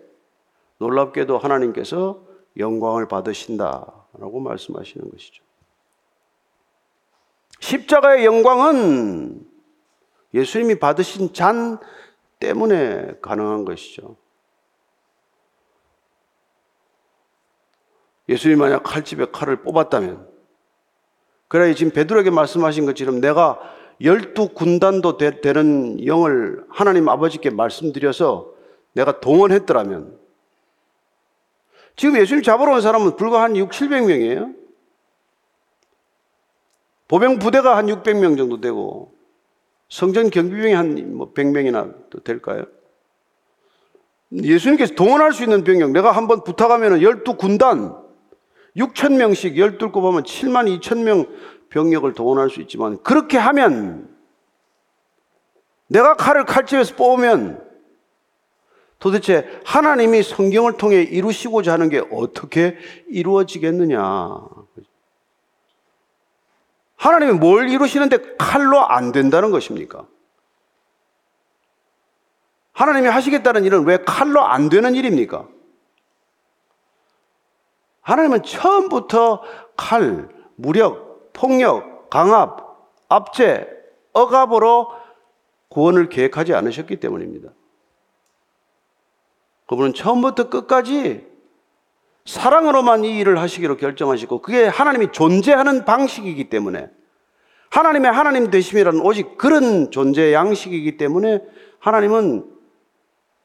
[0.77, 2.23] 놀랍게도 하나님께서
[2.57, 5.43] 영광을 받으신다라고 말씀하시는 것이죠.
[7.59, 9.45] 십자가의 영광은
[10.33, 11.79] 예수님이 받으신 잔
[12.39, 14.15] 때문에 가능한 것이죠.
[18.29, 20.27] 예수님이 만약 칼집에 칼을 뽑았다면,
[21.47, 23.59] 그래 지금 베드로에게 말씀하신 것처럼 내가
[24.01, 28.53] 열두 군단도 되, 는 영을 하나님 아버지께 말씀드려서
[28.93, 30.17] 내가 동원했더라면,
[31.95, 34.55] 지금 예수님 잡으러 온 사람은 불과 한 6, 700명이에요.
[37.09, 39.11] 보병 부대가 한 600명 정도 되고,
[39.89, 42.65] 성전 경비병이 한 100명이나 뭐 될까요?
[44.31, 48.08] 예수님께서 동원할 수 있는 병력, 내가 한번 부탁하면 12군단,
[48.79, 51.25] 6천 명씩 12고 보면 7만 2천 명
[51.69, 54.09] 병력을 동원할 수 있지만, 그렇게 하면,
[55.87, 57.67] 내가 칼을 칼집에서 뽑으면,
[58.99, 63.99] 도대체 하나님이 성경을 통해 이루시고자 하는 게 어떻게 이루어지겠느냐.
[66.97, 70.05] 하나님이 뭘 이루시는데 칼로 안 된다는 것입니까?
[72.73, 75.47] 하나님이 하시겠다는 일은 왜 칼로 안 되는 일입니까?
[78.09, 79.43] 하나님은 처음부터
[79.77, 83.67] 칼, 무력, 폭력, 강압, 압제,
[84.13, 84.87] 억압으로
[85.69, 87.51] 구원을 계획하지 않으셨기 때문입니다.
[89.67, 91.27] 그분은 처음부터 끝까지
[92.25, 96.89] 사랑으로만 이 일을 하시기로 결정하시고 그게 하나님이 존재하는 방식이기 때문에
[97.69, 101.43] 하나님의 하나님 되심이라는 오직 그런 존재 양식이기 때문에
[101.77, 102.43] 하나님은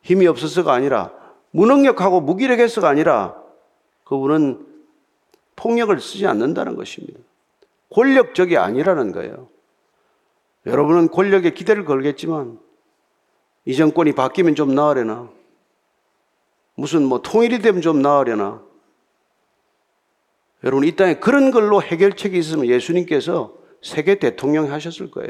[0.01, 1.13] 힘이 없어서가 아니라
[1.51, 3.44] 무능력하고 무기력해서가 아니라
[4.05, 4.67] 그분은
[5.57, 7.19] 폭력을 쓰지 않는다는 것입니다.
[7.91, 9.49] 권력적이 아니라는 거예요.
[10.67, 12.59] 여러분은 권력에 기대를 걸겠지만
[13.67, 15.31] 이 정권이 바뀌면 좀 나으려나
[16.75, 18.63] 무슨 뭐 통일이 되면 좀 나으려나
[20.65, 25.29] 여러분 이 땅에 그런 걸로 해결책이 있으면 예수님께서 세계 대통령 하셨을 거예요.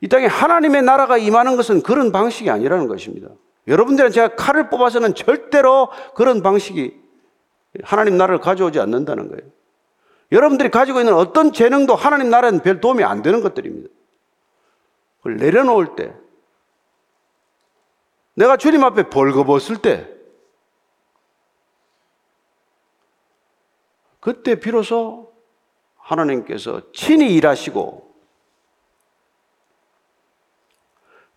[0.00, 3.28] 이 땅에 하나님의 나라가 임하는 것은 그런 방식이 아니라는 것입니다.
[3.66, 6.98] 여러분들은 제가 칼을 뽑아서는 절대로 그런 방식이
[7.82, 9.50] 하나님 나라를 가져오지 않는다는 거예요.
[10.32, 13.88] 여러분들이 가지고 있는 어떤 재능도 하나님 나라는 별 도움이 안 되는 것들입니다.
[15.18, 16.14] 그걸 내려놓을 때,
[18.34, 20.08] 내가 주님 앞에 벌거벗을 때,
[24.20, 25.32] 그때 비로소
[25.96, 28.10] 하나님께서 친히 일하시고,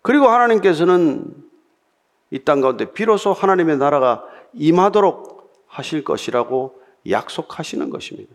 [0.02, 1.43] 그리고 하나님께서는
[2.34, 8.34] 이 땅 가운데 비로소 하나님의 나라가 임하도록 하실 것이라고 약속하시는 것입니다.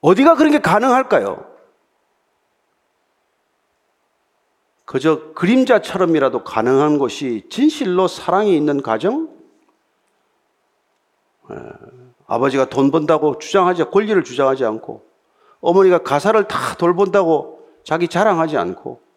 [0.00, 1.48] 어디가 그런 게 가능할까요?
[4.84, 9.28] 그저 그림자처럼이라도 가능한 것이 진실로 사랑이 있는 가정?
[12.26, 15.06] 아버지가 돈 번다고 주장하지, 권리를 주장하지 않고,
[15.60, 19.09] 어머니가 가사를 다 돌본다고 자기 자랑하지 않고,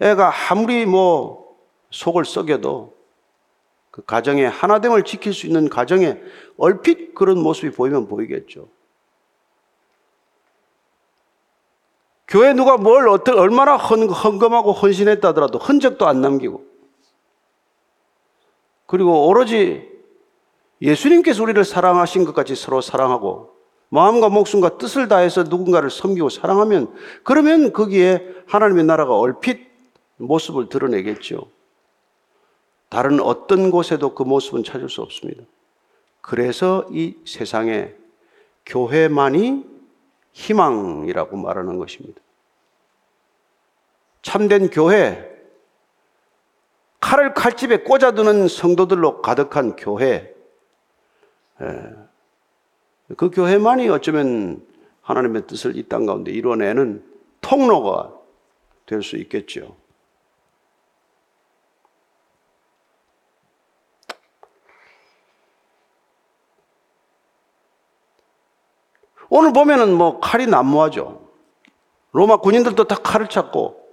[0.00, 1.56] 애가 아무리 뭐
[1.90, 2.94] 속을 썩여도
[3.90, 6.18] 그 가정의 하나됨을 지킬 수 있는 가정에
[6.56, 8.68] 얼핏 그런 모습이 보이면 보이겠죠.
[12.26, 16.64] 교회 누가 뭘 어떻게 얼마나 헌금하고 헌신했다더라도 흔적도 안 남기고
[18.86, 19.88] 그리고 오로지
[20.82, 23.54] 예수님께서 우리를 사랑하신 것 같이 서로 사랑하고
[23.90, 29.73] 마음과 목숨과 뜻을 다해서 누군가를 섬기고 사랑하면 그러면 거기에 하나님의 나라가 얼핏
[30.26, 31.48] 모습을 드러내겠죠.
[32.88, 35.42] 다른 어떤 곳에도 그 모습은 찾을 수 없습니다.
[36.20, 37.94] 그래서 이 세상에
[38.66, 39.64] 교회만이
[40.32, 42.20] 희망이라고 말하는 것입니다.
[44.22, 45.30] 참된 교회,
[47.00, 50.34] 칼을 칼집에 꽂아두는 성도들로 가득한 교회,
[51.60, 51.92] 예.
[53.16, 54.66] 그 교회만이 어쩌면
[55.02, 57.04] 하나님의 뜻을 이 땅 가운데 이뤄내는
[57.42, 58.12] 통로가
[58.86, 59.76] 될 수 있겠죠.
[69.36, 71.20] 오늘 보면은 뭐 칼이 난무하죠.
[72.12, 73.84] 로마 군인들도 다 칼을 찾고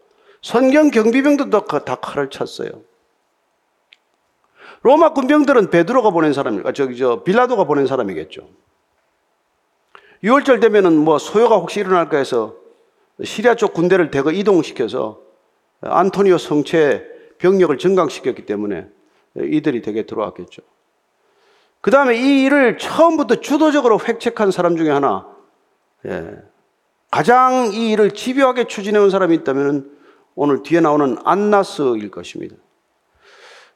[0.43, 2.69] 성경 경비병들도 다 칼을 찼어요.
[4.83, 8.47] 로마 군병들은 베드로가 보낸 사람이, 아, 저기, 저, 빌라도가 보낸 사람이겠죠.
[10.23, 12.53] 6월절 되면은 뭐 소요가 혹시 일어날까 해서
[13.23, 15.21] 시리아 쪽 군대를 대거 이동시켜서
[15.81, 17.03] 안토니오 성체
[17.39, 18.87] 병력을 증강시켰기 때문에
[19.37, 20.61] 이들이 대개 들어왔겠죠.
[21.81, 25.27] 그 다음에 이 일을 처음부터 주도적으로 획책한 사람 중에 하나,
[26.05, 26.37] 예,
[27.09, 29.91] 가장 이 일을 집요하게 추진해온 사람이 있다면
[30.35, 32.55] 오늘 뒤에 나오는 안나스일 것입니다.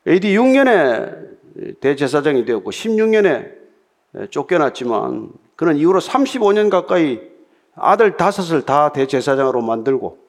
[0.07, 7.21] AD 6년에 대제사장이 되었고 16년에 쫓겨났지만 그는 이후로 35년 가까이
[7.75, 10.19] 아들 다섯을 다 대제사장으로 만들고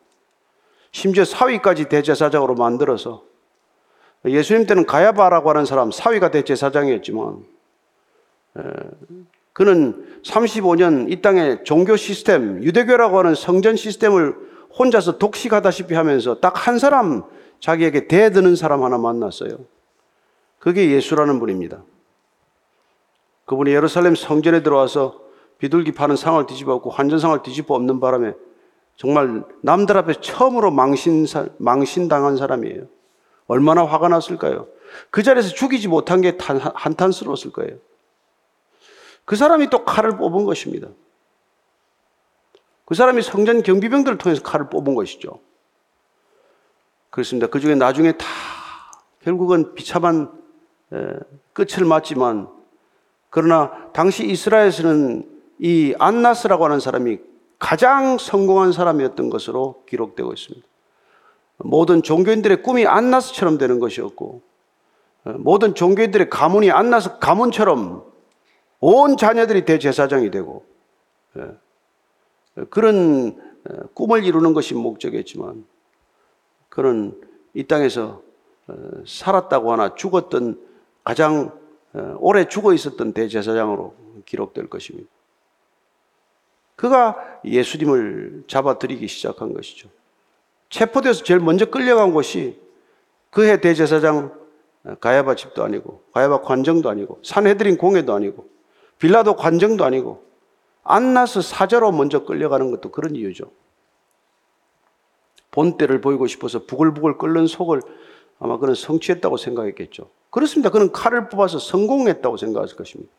[0.92, 3.22] 심지어 사위까지 대제사장으로 만들어서
[4.24, 7.44] 예수님 때는 가야바라고 하는 사람 사위가 대제사장이었지만
[9.52, 14.34] 그는 35년 이 땅의 종교 시스템 유대교라고 하는 성전 시스템을
[14.78, 17.22] 혼자서 독식하다시피 하면서 딱 한 사람
[17.60, 19.56] 자기에게 대드는 사람 하나 만났어요.
[20.58, 21.82] 그게 예수라는 분입니다.
[23.46, 25.20] 그분이 예루살렘 성전에 들어와서
[25.58, 28.34] 비둘기 파는 상을 뒤집어 엎고 환전상을 뒤집어 엎는 바람에
[28.96, 31.26] 정말 남들 앞에 처음으로 망신,
[31.58, 32.86] 망신당한 사람이에요.
[33.46, 34.66] 얼마나 화가 났을까요?
[35.10, 37.76] 그 자리에서 죽이지 못한 게 한탄스러웠을 거예요.
[39.26, 40.88] 그 사람이 또 칼을 뽑은 것입니다.
[42.86, 45.40] 그 사람이 성전 경비병들을 통해서 칼을 뽑은 것이죠.
[47.10, 47.48] 그렇습니다.
[47.48, 48.26] 그 중에 나중에 다
[49.22, 50.30] 결국은 비참한
[51.52, 52.48] 끝을 맞지만
[53.28, 57.18] 그러나 당시 이스라엘에서는 이 안나스라고 하는 사람이
[57.58, 60.66] 가장 성공한 사람이었던 것으로 기록되고 있습니다.
[61.58, 64.42] 모든 종교인들의 꿈이 안나스처럼 되는 것이었고,
[65.38, 68.04] 모든 종교인들의 가문이 안나스 가문처럼
[68.80, 70.64] 온 자녀들이 대제사장이 되고,
[71.36, 73.40] 예, 그런
[73.94, 75.64] 꿈을 이루는 것이 목적이었지만,
[76.68, 77.20] 그는
[77.54, 78.22] 이 땅에서
[78.68, 78.74] 어,
[79.06, 80.60] 살았다고 하나 죽었던
[81.04, 81.58] 가장
[81.94, 83.94] 어, 오래 죽어 있었던 대제사장으로
[84.26, 85.08] 기록될 것입니다.
[86.74, 89.88] 그가 예수님을 잡아들이기 시작한 것이죠.
[90.68, 92.60] 체포돼서 제일 먼저 끌려간 곳이
[93.30, 94.34] 그해 대제사장
[95.00, 98.48] 가야바 집도 아니고 가야바 관정도 아니고 산헤드린 공회도 아니고
[98.98, 100.24] 빌라도 관정도 아니고
[100.82, 103.50] 안나스 사자로 먼저 끌려가는 것도 그런 이유죠.
[105.50, 107.80] 본때를 보이고 싶어서 부글부글 끓는 속을
[108.38, 110.10] 아마 그는 성취했다고 생각했겠죠.
[110.30, 110.70] 그렇습니다.
[110.70, 113.10] 그는 칼을 뽑아서 성공했다고 생각했을 것입니다.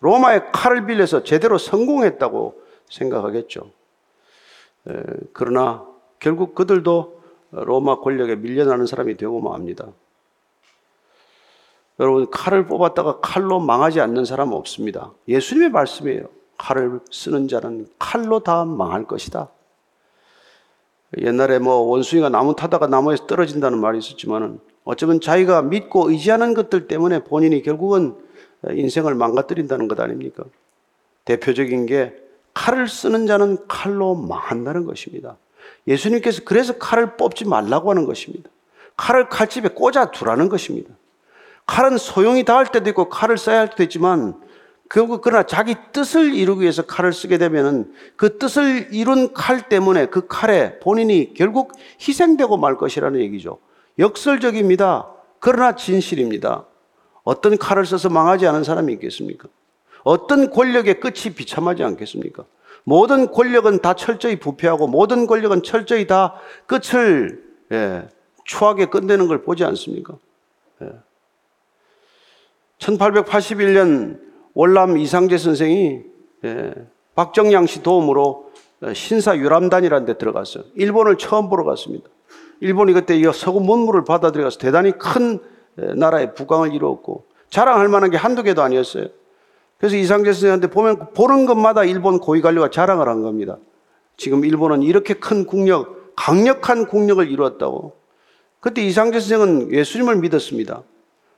[0.00, 3.70] 로마의 칼을 빌려서 제대로 성공했다고 생각하겠죠.
[5.32, 5.86] 그러나
[6.18, 9.88] 결국 그들도 로마 권력에 밀려나는 사람이 되고 맙니다.
[12.00, 15.12] 여러분, 칼을 뽑았다가 칼로 망하지 않는 사람은 없습니다.
[15.28, 16.26] 예수님의 말씀이에요.
[16.58, 19.48] 칼을 쓰는 자는 칼로 다 망할 것이다.
[21.18, 27.24] 옛날에 뭐 원숭이가 나무 타다가 나무에서 떨어진다는 말이 있었지만은 어쩌면 자기가 믿고 의지하는 것들 때문에
[27.24, 28.16] 본인이 결국은
[28.68, 30.44] 인생을 망가뜨린다는 것 아닙니까?
[31.24, 32.14] 대표적인 게
[32.52, 35.36] 칼을 쓰는 자는 칼로 망한다는 것입니다.
[35.86, 38.50] 예수님께서 그래서 칼을 뽑지 말라고 하는 것입니다.
[38.96, 40.90] 칼을 칼집에 꽂아 두라는 것입니다.
[41.66, 44.34] 칼은 소용이 닿을 때도 있고 칼을 써야 할 때도 있지만
[44.90, 50.26] 결국 그러나 자기 뜻을 이루기 위해서 칼을 쓰게 되면은 그 뜻을 이룬 칼 때문에 그
[50.26, 53.58] 칼에 본인이 결국 희생되고 말 것이라는 얘기죠.
[53.98, 55.08] 역설적입니다.
[55.40, 56.66] 그러나 진실입니다.
[57.22, 59.48] 어떤 칼을 써서 망하지 않은 사람이 있겠습니까?
[60.02, 62.44] 어떤 권력의 끝이 비참하지 않겠습니까?
[62.84, 66.34] 모든 권력은 다 철저히 부패하고 모든 권력은 철저히 다
[66.66, 68.08] 끝을 예,
[68.44, 70.18] 추하게 끝내는 걸 보지 않습니까?
[70.82, 70.92] 예.
[72.84, 74.18] 1881년
[74.54, 76.02] 월남 이상재 선생이
[76.44, 76.74] 예,
[77.14, 78.50] 박정양 씨 도움으로
[78.94, 80.64] 신사 유람단이라는 데 들어갔어요.
[80.74, 82.08] 일본을 처음 보러 갔습니다.
[82.60, 85.38] 일본이 그때 이 서구 문물을 받아들여서 대단히 큰
[85.80, 89.06] 예, 나라의 부강을 이루었고 자랑할 만한 게 한두 개도 아니었어요.
[89.78, 93.58] 그래서 이상재 선생한테 보면 보는 것마다 일본 고위 관료가 자랑을 한 겁니다.
[94.16, 97.92] 지금 일본은 이렇게 큰 국력, 강력한 국력을 이루었다고.
[98.60, 100.82] 그때 이상재 선생은 예수님을 믿었습니다.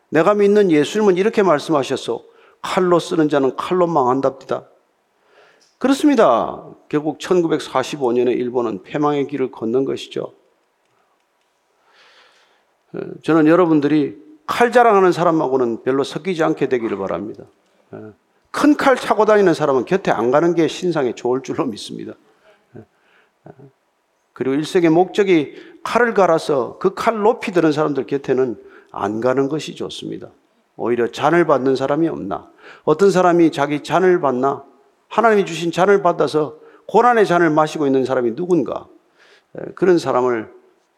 [0.09, 2.23] 내가 믿는 예수님은 이렇게 말씀하셨어.
[2.63, 4.65] 칼로 쓰는 자는 칼로 망한답니다.
[5.79, 6.65] 그렇습니다.
[6.89, 10.33] 결국 1945년에 일본은 패망의 길을 걷는 것이죠.
[13.23, 17.45] 저는 여러분들이 칼 자랑하는 사람하고는 별로 섞이지 않게 되기를 바랍니다.
[18.53, 22.15] 큰 칼 차고 다니는 사람은 곁에 안 가는 게 신상에 좋을 줄로 믿습니다.
[24.33, 28.57] 그리고 일생의 목적이 칼을 갈아서 그 칼 높이 드는 사람들 곁에는
[28.97, 30.29] 안 가는 것이 좋습니다.
[30.77, 32.51] 오히려 잔을 받는 사람이 없나?
[32.85, 34.65] 어떤 사람이 자기 잔을 받나?
[35.09, 38.87] 하나님이 주신 잔을 받아서 고난의 잔을 마시고 있는 사람이 누군가?
[39.75, 40.53] 그런 사람을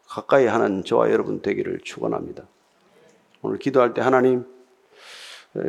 [0.07, 2.43] 가까이 하는 저와 여러분 되기를 축원합니다.
[3.41, 4.45] 오늘 기도할 때 하나님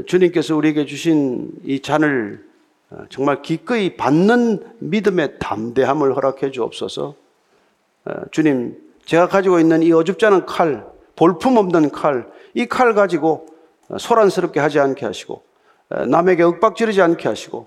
[0.07, 2.51] 주님께서 우리에게 주신 이 잔을
[2.91, 7.14] 어, 정말 기꺼이 받는 믿음의 담대함을 허락해 주옵소서.
[8.05, 10.85] 어, 주님, 제가 가지고 있는 이 어줍지 않은 칼,
[11.20, 13.46] 볼품 없는 칼, 이 칼 가지고
[13.90, 15.42] 어, 소란스럽게 하지 않게 하시고,
[16.08, 17.66] 남에게 윽박지르지 않게 하시고,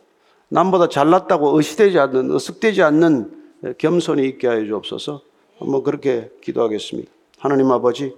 [0.50, 3.32] 남보다 잘났다고 의시되지 않는, 의식되지 않는
[3.78, 5.22] 겸손이 있게 하여 주옵소서.
[5.60, 7.12] 한번 그렇게 기도하겠습니다.
[7.38, 8.16] 하나님 아버지,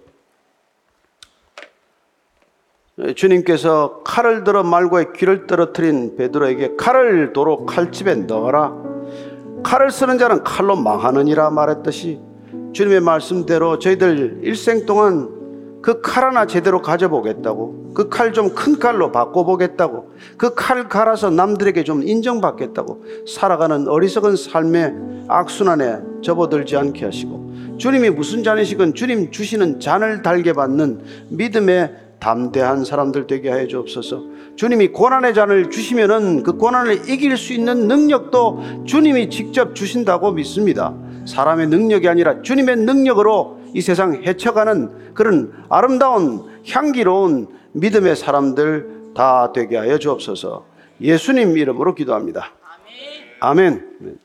[3.15, 8.73] 주님께서 칼을 들어 말고의 귀를 떨어뜨린 베드로에게 칼을 도로 칼집에 넣어라.
[9.63, 12.21] 칼을 쓰는 자는 칼로 망하느니라 말했듯이
[12.75, 15.33] 주님의 말씀대로 저희들 일생 동안
[15.81, 21.83] 그 칼 하나 제대로 가져보겠다고 그 칼 좀 큰 칼로 바꿔보겠다고 그 칼 갈아서 남들에게
[21.85, 24.93] 좀 인정받겠다고 살아가는 어리석은 삶의
[25.29, 30.99] 악순환에 접어들지 않게 하시고 주님이 무슨 잔이시건 주님 주시는 잔을 달게 받는
[31.29, 34.23] 믿음의 담대한 사람들 되게 하여 주옵소서.
[34.55, 40.95] 주님이 고난의 잔을 주시면은 그 고난을 이길 수 있는 능력도 주님이 직접 주신다고 믿습니다.
[41.25, 49.77] 사람의 능력이 아니라 주님의 능력으로 이 세상 헤쳐가는 그런 아름다운 향기로운 믿음의 사람들 다 되게
[49.77, 50.65] 하여 주옵소서.
[51.01, 52.51] 예수님 이름으로 기도합니다.
[53.39, 53.87] 아멘.
[53.99, 54.24] 아멘.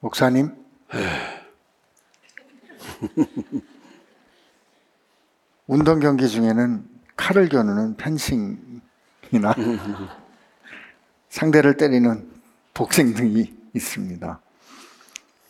[0.00, 0.56] 목사님.
[5.66, 9.54] 운동 경기 중에는 칼을 겨누는 펜싱이나
[11.28, 12.30] 상대를 때리는
[12.72, 14.40] 복싱 등이 있습니다.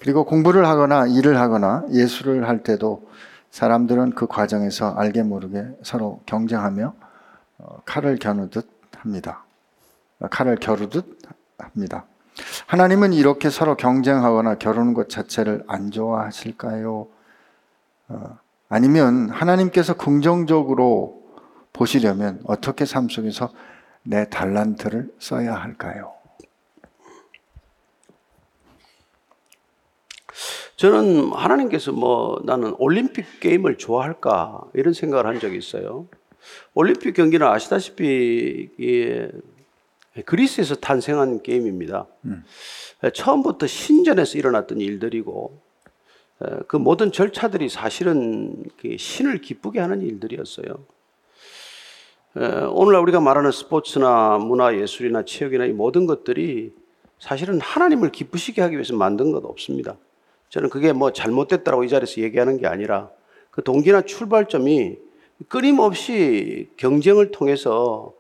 [0.01, 3.09] 그리고 공부를 하거나 일을 하거나 예술을 할 때도
[3.53, 6.95] 사람들은 그 과정에서 알게 모르게 서로 경쟁하며
[7.59, 9.45] 어, 칼을 겨누듯 합니다.
[10.31, 11.19] 칼을 겨루듯
[11.59, 12.05] 합니다.
[12.71, 17.09] 하나님은 이렇게 서로 경쟁하거나 겨루는 것 자체를 안 좋아하실까요?
[18.07, 21.21] 어, 아니면 하나님께서 긍정적으로
[21.73, 23.51] 보시려면 어떻게 삶 속에서
[24.05, 26.13] 내 달란트를 써야 할까요?
[30.77, 36.07] 저는 하나님께서 뭐 나는 올림픽 게임을 좋아할까 이런 생각을 한 적이 있어요.
[36.75, 38.71] 올림픽 경기는 아시다시피
[40.27, 42.07] 그리스에서 탄생한 게임입니다.
[42.25, 42.45] 음.
[43.15, 45.61] 처음부터 신전에서 일어났던 일들이고
[46.67, 50.67] 그 모든 절차들이 사실은 그 신을 기쁘게 하는 일들이었어요.
[52.73, 56.73] 오늘날 우리가 말하는 스포츠나 문화 예술이나 체육이나 이 모든 것들이
[57.19, 59.97] 사실은 하나님을 기쁘시게 하기 위해서 만든 것 없습니다.
[60.49, 63.11] 저는 그게 뭐 잘못됐다고 이 자리에서 얘기하는 게 아니라
[63.51, 64.97] 그 동기나 출발점이
[65.49, 68.15] 끊임없이 경쟁을 통해서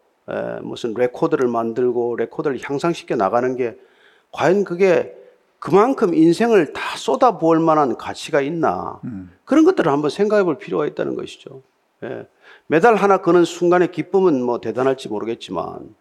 [0.62, 3.76] 무슨 레코드를 만들고 레코드를 향상시켜 나가는 게
[4.32, 5.16] 과연 그게
[5.58, 9.30] 그만큼 인생을 다 쏟아부을 만한 가치가 있나 음.
[9.44, 11.62] 그런 것들을 한번 생각해 볼 필요가 있다는 것이죠.
[12.02, 12.26] 예.
[12.66, 15.94] 메달 하나 거는 순간의 기쁨은 뭐 대단할지 모르겠지만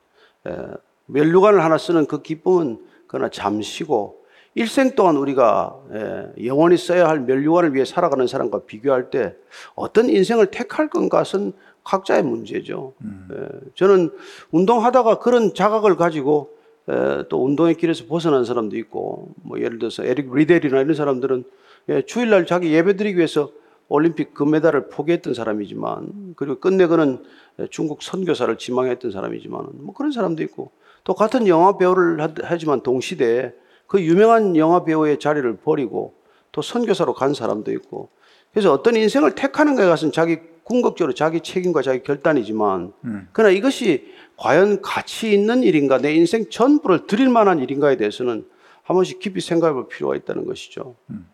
[0.47, 0.67] 예.
[1.07, 4.19] 면류관을 하나 쓰는 그 기쁨은 그러나 잠시고
[4.55, 9.35] 일생 동안 우리가 예, 영원히 써야 할 면류관을 위해 살아가는 사람과 비교할 때
[9.75, 11.53] 어떤 인생을 택할 것은
[11.83, 12.93] 각자의 문제죠.
[13.01, 13.27] 음.
[13.31, 14.11] 예, 저는
[14.51, 16.51] 운동하다가 그런 자각을 가지고
[16.89, 21.43] 예, 또 운동의 길에서 벗어난 사람도 있고, 뭐 예를 들어서 에릭 리델이나 이런 사람들은
[21.89, 23.51] 예, 주일날 자기 예배드리기 위해서
[23.87, 27.23] 올림픽 금메달을 포기했던 사람이지만, 그리고 끝내고는
[27.71, 30.71] 중국 선교사를 지망했던 사람이지만, 뭐 그런 사람도 있고,
[31.03, 33.53] 또 같은 영화 배우를 하지만 동시대에
[33.87, 36.13] 그 유명한 영화 배우의 자리를 버리고
[36.51, 38.09] 또 선교사로 간 사람도 있고,
[38.51, 40.39] 그래서 어떤 인생을 택하는 것에 가서는 자기
[40.69, 43.27] 궁극적으로 자기 책임과 자기 결단이지만, 음.
[43.31, 48.45] 그러나 이것이 과연 가치 있는 일인가, 내 인생 전부를 드릴 만한 일인가에 대해서는
[48.83, 50.95] 한 번씩 깊이 생각해 볼 필요가 있다는 것이죠.
[51.09, 51.25] 음.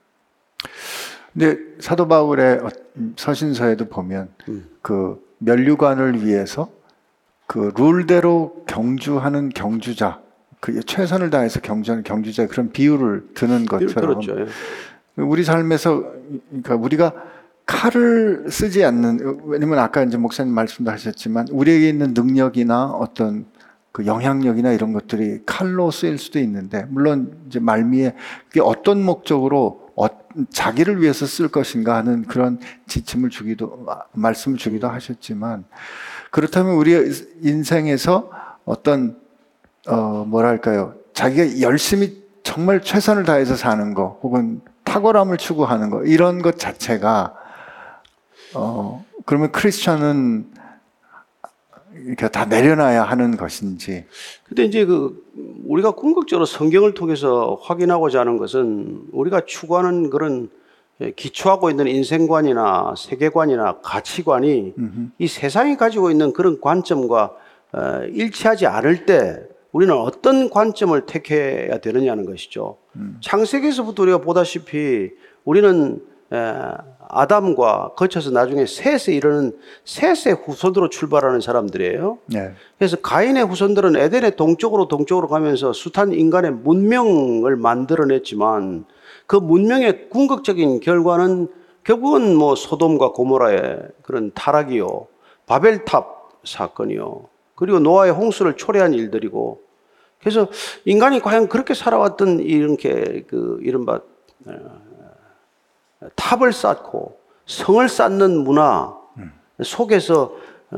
[1.34, 2.70] 근데 사도 바울의 어,
[3.18, 4.70] 서신서에도 보면 음.
[4.82, 6.70] 그 면류관을 위해서
[7.46, 10.22] 그 룰대로 경주하는 경주자,
[10.62, 14.40] 그 최선을 다해서 경주하는 경주자 그런 비유를 드는 것처럼 그렇죠.
[14.40, 15.22] 예.
[15.22, 16.04] 우리 삶에서
[16.50, 17.35] 그러니까 우리가
[17.66, 23.46] 칼을 쓰지 않는 왜냐면 아까 이제 목사님 말씀도 하셨지만 우리에게 있는 능력이나 어떤
[23.92, 28.14] 그 영향력이나 이런 것들이 칼로 쓰일 수도 있는데 물론 이제 말미에
[28.48, 30.08] 그게 어떤 목적으로 어,
[30.50, 35.64] 자기를 위해서 쓸 것인가 하는 그런 지침을 주기도 말씀을 주기도 하셨지만
[36.30, 36.92] 그렇다면 우리
[37.42, 38.30] 인생에서
[38.66, 39.18] 어떤
[39.88, 40.96] 어 뭐랄까요?
[41.14, 47.45] 자기가 열심히 정말 최선을 다해서 사는 거 혹은 탁월함을 추구하는 거 이런 것 자체가
[48.54, 50.52] 어, 그러면 크리스천은
[52.06, 54.06] 이렇게 다 내려놔야 하는 것인지.
[54.44, 55.24] 근데 이제 그
[55.66, 60.50] 우리가 궁극적으로 성경을 통해서 확인하고자 하는 것은 우리가 추구하는 그런
[61.02, 64.74] 예, 기초하고 있는 인생관이나 세계관이나 가치관이
[65.20, 67.36] 이 세상이 가지고 있는 그런 관점과
[67.74, 69.44] 어, 일치하지 않을 때
[69.74, 72.78] 우리는 어떤 관점을 택해야 되느냐는 것이죠.
[73.22, 75.12] 창세기에서부터 우리가 보다시피
[75.44, 76.38] 우리는 에,
[77.16, 82.18] 아담과 거쳐서 나중에 셋에 이르는 셋의 후손으로 출발하는 사람들이에요.
[82.26, 82.52] 네.
[82.78, 88.86] 그래서 가인의 후손들은 에덴의 동쪽으로 동쪽으로 가면서 숱한 인간의 문명을 만들어냈지만
[89.28, 91.48] 그 문명의 궁극적인 결과는
[91.86, 95.08] 결국은 뭐 소돔과 고모라의 그런 타락이요,
[95.46, 99.62] 바벨탑 사건이요, 그리고 노아의 홍수를 초래한 일들이고,
[100.20, 100.48] 그래서
[100.84, 104.02] 인간이 과연 그렇게 살아왔던 이렇게 그 이른바
[106.16, 108.94] 탑을 쌓고 성을 쌓는 문화
[109.64, 110.34] 속에서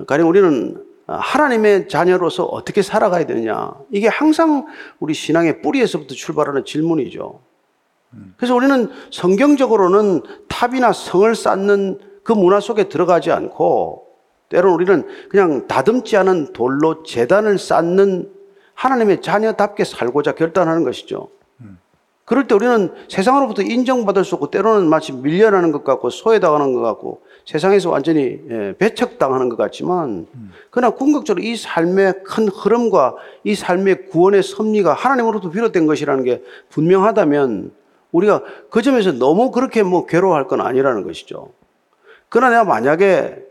[0.05, 4.65] 가령 우리는 하나님의 자녀로서 어떻게 살아가야 되느냐 이게 항상
[4.99, 7.39] 우리 신앙의 뿌리에서부터 출발하는 질문이죠.
[8.37, 14.07] 그래서 우리는 성경적으로는 탑이나 성을 쌓는 그 문화 속에 들어가지 않고
[14.49, 18.31] 때로는 우리는 그냥 다듬지 않은 돌로 재단을 쌓는
[18.73, 21.29] 하나님의 자녀답게 살고자 결단하는 것이죠.
[22.27, 27.21] 그럴 때 우리는 세상으로부터 인정받을 수 없고 때로는 마치 밀려나는 것 같고 소외당하는 것 같고
[27.45, 30.27] 세상에서 완전히 예, 배척당하는 것 같지만
[30.69, 33.15] 그러나 궁극적으로 이 삶의 큰 흐름과
[33.45, 37.71] 이 삶의 구원의 섭리가 하나님으로부터 비롯된 것이라는 게 분명하다면
[38.11, 41.53] 우리가 그 점에서 너무 그렇게 뭐 괴로워할 건 아니라는 것이죠.
[42.27, 43.41] 그러나 내가 만약에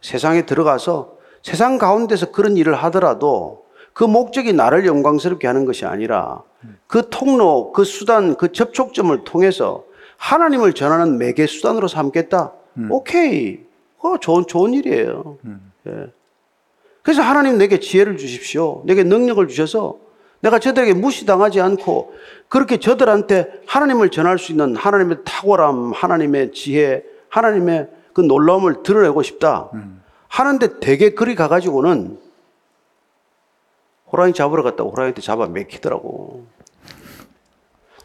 [0.00, 3.61] 세상에 들어가서 세상 가운데서 그런 일을 하더라도
[3.92, 6.42] 그 목적이 나를 영광스럽게 하는 것이 아니라
[6.86, 9.84] 그 통로, 그 수단, 그 접촉점을 통해서
[10.16, 12.52] 하나님을 전하는 매개 수단으로 삼겠다.
[12.90, 13.60] 오케이.
[13.98, 15.38] 어, 좋은, 좋은 일이에요.
[15.88, 16.06] 예.
[17.02, 18.82] 그래서 하나님 내게 지혜를 주십시오.
[18.84, 19.98] 내게 능력을 주셔서
[20.40, 22.12] 내가 저들에게 무시당하지 않고
[22.48, 29.70] 그렇게 저들한테 하나님을 전할 수 있는 하나님의 탁월함, 하나님의 지혜, 하나님의 그 놀라움을 드러내고 싶다.
[30.28, 32.18] 하는데 되게 그리 가가지고는
[34.12, 36.46] 호랑이 잡으러 갔다가 호랑이한테 잡아 맥히더라고.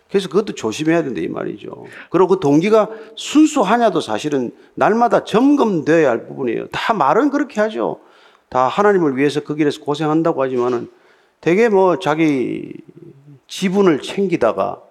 [0.10, 1.86] 그래서 그것도 조심해야 된다 이 말이죠.
[2.10, 6.68] 그리고 그 동기가 순수하냐도 사실은 날마다 점검되어야 할 부분이에요.
[6.68, 8.00] 다 말은 그렇게 하죠.
[8.50, 10.90] 다 하나님을 위해서 그 길에서 고생한다고 하지만은
[11.42, 12.74] 되게 뭐 자기
[13.48, 14.82] 지분을 챙기다가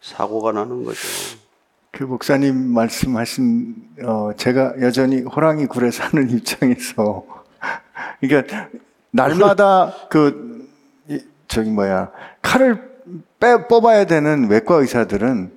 [0.00, 1.00] 사고가 나는 거죠.
[1.90, 7.24] 그 목사님 말씀하신 어 제가 여전히 호랑이 굴에 사는 입장에서
[8.20, 8.68] 그러니까
[9.16, 10.68] 날마다 그
[11.08, 12.10] 이, 저기 뭐야
[12.42, 12.96] 칼을
[13.40, 15.54] 빼 뽑아야 되는 외과 의사들은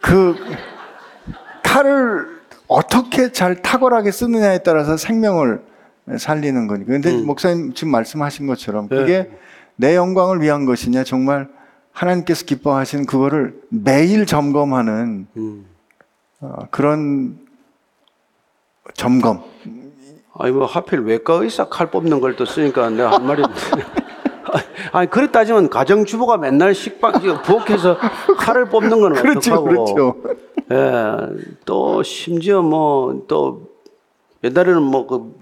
[0.00, 0.36] 그
[1.62, 2.26] 칼을
[2.68, 5.62] 어떻게 잘 탁월하게 쓰느냐에 따라서 생명을
[6.18, 6.92] 살리는 거니까.
[6.92, 9.30] 근데 목사님 지금 말씀하신 것처럼 그게
[9.76, 11.48] 내 영광을 위한 것이냐 정말
[11.92, 15.66] 하나님께서 기뻐하시는 그거를 매일 점검하는 음.
[16.40, 17.38] 어, 그런
[18.94, 19.42] 점검.
[20.38, 23.42] 아니 뭐 하필 외과 의사 칼 뽑는 걸 또 쓰니까 내가 한 말이
[24.92, 27.12] 아니 그래 따지면 가정주부가 맨날 식빵
[27.42, 27.98] 부엌에서
[28.38, 30.16] 칼을 뽑는 건 그렇죠, 어떡하고 그렇죠.
[30.70, 33.70] 예, 또 심지어 뭐 또
[34.44, 35.36] 옛날에는 뭐그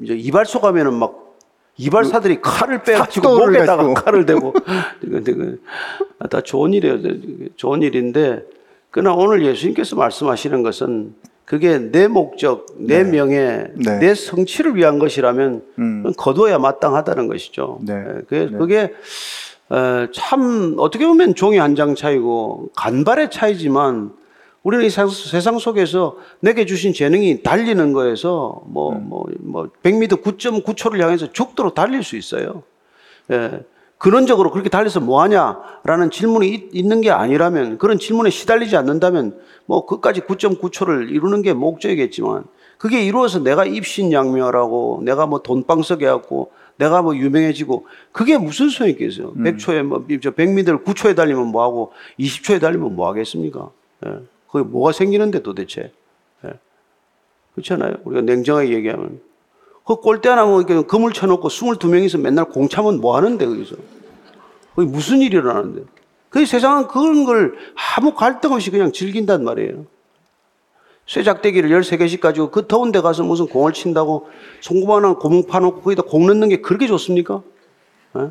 [0.00, 1.36] 이발소 가면은 막
[1.76, 3.94] 이발사들이 칼을 빼가지고 목에다가 가지고.
[3.94, 4.52] 칼을 대고
[5.00, 5.34] 근데
[6.20, 6.98] 그다 좋은 일이에요.
[7.56, 8.44] 좋은 일인데
[8.90, 11.14] 그러나 오늘 예수님께서 말씀하시는 것은
[11.44, 13.98] 그게 내 목적, 내 명예, 네.
[13.98, 16.12] 내 성취를 위한 것이라면 음.
[16.16, 17.80] 거둬야 마땅하다는 것이죠.
[17.82, 17.94] 네.
[17.94, 18.92] 예, 그게, 그게
[19.68, 24.12] 어, 참 어떻게 보면 종이 한 장 차이고 간발의 차이지만
[24.62, 31.74] 우리는 이 세- 세상 속에서 내게 주신 재능이 달리는 거에서 뭐뭐뭐 100m 9.9초를 향해서 죽도록
[31.74, 32.62] 달릴 수 있어요.
[33.30, 33.60] 예.
[34.02, 39.86] 근원적으로 그렇게 달려서 뭐 하냐라는 질문이 있- 있는 게 아니라면 그런 질문에 시달리지 않는다면 뭐
[39.86, 42.42] 그까지 9.9초를 이루는 게 목적이겠지만
[42.78, 49.34] 그게 이루어서 내가 입신양묘하고 내가 뭐 돈방석에 갖고 내가 뭐 유명해지고 그게 무슨 소용이 있겠어요.
[49.34, 53.70] 100초에 뭐저 100m를 9초에 달리면 뭐 하고 20초에 달리면 뭐 하겠습니까?
[54.04, 54.16] 예.
[54.50, 55.92] 그게 뭐가 생기는데 도대체.
[56.44, 56.50] 예.
[57.54, 57.94] 그렇잖아요.
[58.04, 59.20] 우리가 냉정하게 얘기하면.
[59.84, 63.76] 그 골대 하나 뭐 이렇게 그물 쳐놓고 22명이서 맨날 공 차면 뭐 하는데, 거기서.
[64.74, 65.82] 그게 무슨 일이 일어나는데.
[66.28, 67.54] 그 세상은 그런 걸
[67.96, 69.84] 아무 갈등 없이 그냥 즐긴단 말이에요.
[71.06, 74.28] 쇠작대기를 13개씩 가지고 그 더운 데 가서 무슨 공을 친다고
[74.60, 77.42] 송구만한 고문 파놓고 거기다 공 넣는 게 그렇게 좋습니까?
[78.16, 78.30] 예?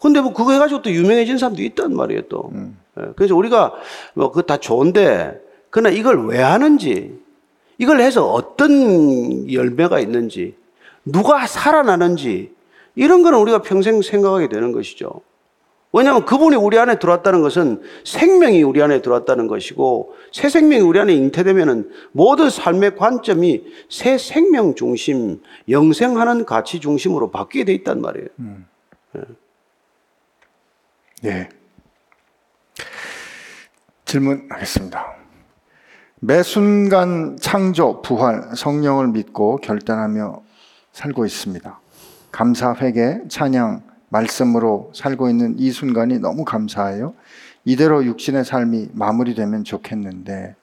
[0.00, 2.52] 근데 뭐 그거 해가지고 또 유명해진 사람도 있단 말이에요, 또.
[3.00, 3.72] 예, 그래서 우리가
[4.14, 5.40] 뭐 그거 다 좋은데,
[5.70, 7.18] 그러나 이걸 왜 하는지,
[7.78, 10.56] 이걸 해서 어떤 열매가 있는지,
[11.04, 12.52] 누가 살아나는지
[12.94, 15.20] 이런 거는 우리가 평생 생각하게 되는 것이죠.
[15.92, 21.14] 왜냐하면 그분이 우리 안에 들어왔다는 것은 생명이 우리 안에 들어왔다는 것이고 새 생명이 우리 안에
[21.14, 28.28] 잉태되면은 모든 삶의 관점이 새 생명 중심, 영생하는 가치 중심으로 바뀌게 돼 있단 말이에요.
[31.24, 31.48] 예.
[34.04, 35.15] 질문하겠습니다.
[36.20, 40.40] 매 순간 창조, 부활, 성령을 믿고 결단하며
[40.92, 41.78] 살고 있습니다.
[42.32, 47.12] 감사, 회개, 찬양, 말씀으로 살고 있는 이 순간이 너무 감사해요.
[47.66, 50.56] 이대로 육신의 삶이 마무리되면 좋겠는데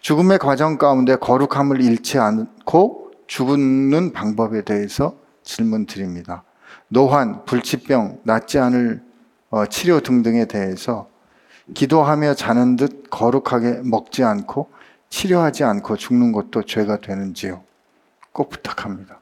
[0.00, 6.42] 죽음의 과정 가운데 거룩함을 잃지 않고 죽는 방법에 대해서 질문 드립니다.
[6.88, 9.02] 노환, 불치병, 낫지 않을
[9.50, 11.10] 어, 치료 등등에 대해서
[11.74, 14.75] 기도하며 자는 듯 거룩하게 먹지 않고
[15.10, 17.62] 치료하지 않고 죽는 것도 죄가 되는지요?
[18.32, 19.20] 꼭 부탁합니다.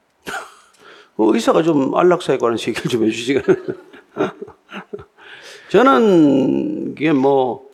[1.16, 3.44] 그 의사가 좀 안락사에 관한 얘기를 좀 해주시겠
[5.70, 7.68] 저는 이게 뭐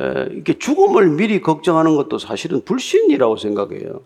[0.00, 4.02] 에, 이렇게 죽음을 미리 걱정하는 것도 사실은 불신이라고 생각해요.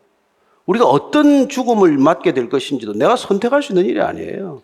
[0.66, 4.62] 우리가 어떤 죽음을 맞게 될 것인지도 내가 선택할 수 있는 일이 아니에요.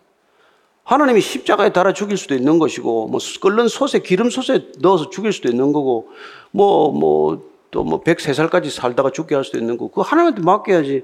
[0.83, 5.47] 하나님이 십자가에 달아 죽일 수도 있는 것이고, 뭐 끓는 솥에 기름 솥에 넣어서 죽일 수도
[5.47, 6.09] 있는 거고,
[6.51, 11.03] 뭐뭐 또 뭐 103살까지 살다가 죽게 할 수도 있는 거고, 그 하나님한테 맡겨야지.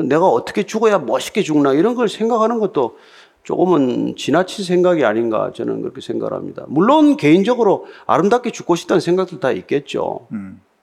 [0.00, 2.98] 내가 어떻게 죽어야 멋있게 죽나 이런 걸 생각하는 것도
[3.42, 6.66] 조금은 지나친 생각이 아닌가 저는 그렇게 생각합니다.
[6.68, 10.28] 물론 개인적으로 아름답게 죽고 싶다는 생각들 다 있겠죠.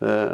[0.04, 0.32] 예.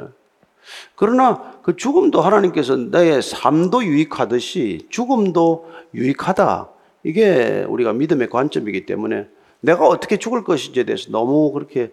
[0.96, 6.70] 그러나 그 죽음도 하나님께서 나의 삶도 유익하듯이 죽음도 유익하다.
[7.04, 9.28] 이게 우리가 믿음의 관점이기 때문에
[9.60, 11.92] 내가 어떻게 죽을 것인지에 대해서 너무 그렇게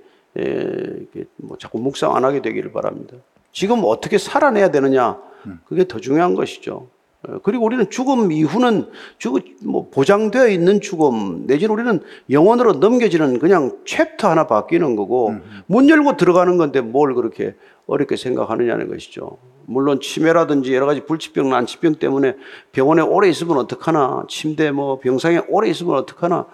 [1.37, 3.17] 뭐 자꾸 묵상 안 하게 되기를 바랍니다.
[3.53, 5.19] 지금 어떻게 살아내야 되느냐
[5.65, 6.89] 그게 더 중요한 것이죠.
[7.29, 8.87] 에, 그리고 우리는 죽음 이후는
[9.19, 12.01] 죽, 뭐 보장되어 있는 죽음 내지는 우리는
[12.31, 15.35] 영원으로 넘겨지는 그냥 챕터 하나 바뀌는 거고
[15.67, 17.55] 문 열고 들어가는 건데 뭘 그렇게
[17.87, 19.39] 어렵게 생각하느냐는 것이죠.
[19.65, 22.37] 물론 치매라든지 여러 가지 불치병, 난치병 때문에
[22.73, 26.47] 병원에 오래 있으면 어떡하나, 침대 뭐 병상에 오래 있으면 어떡하나,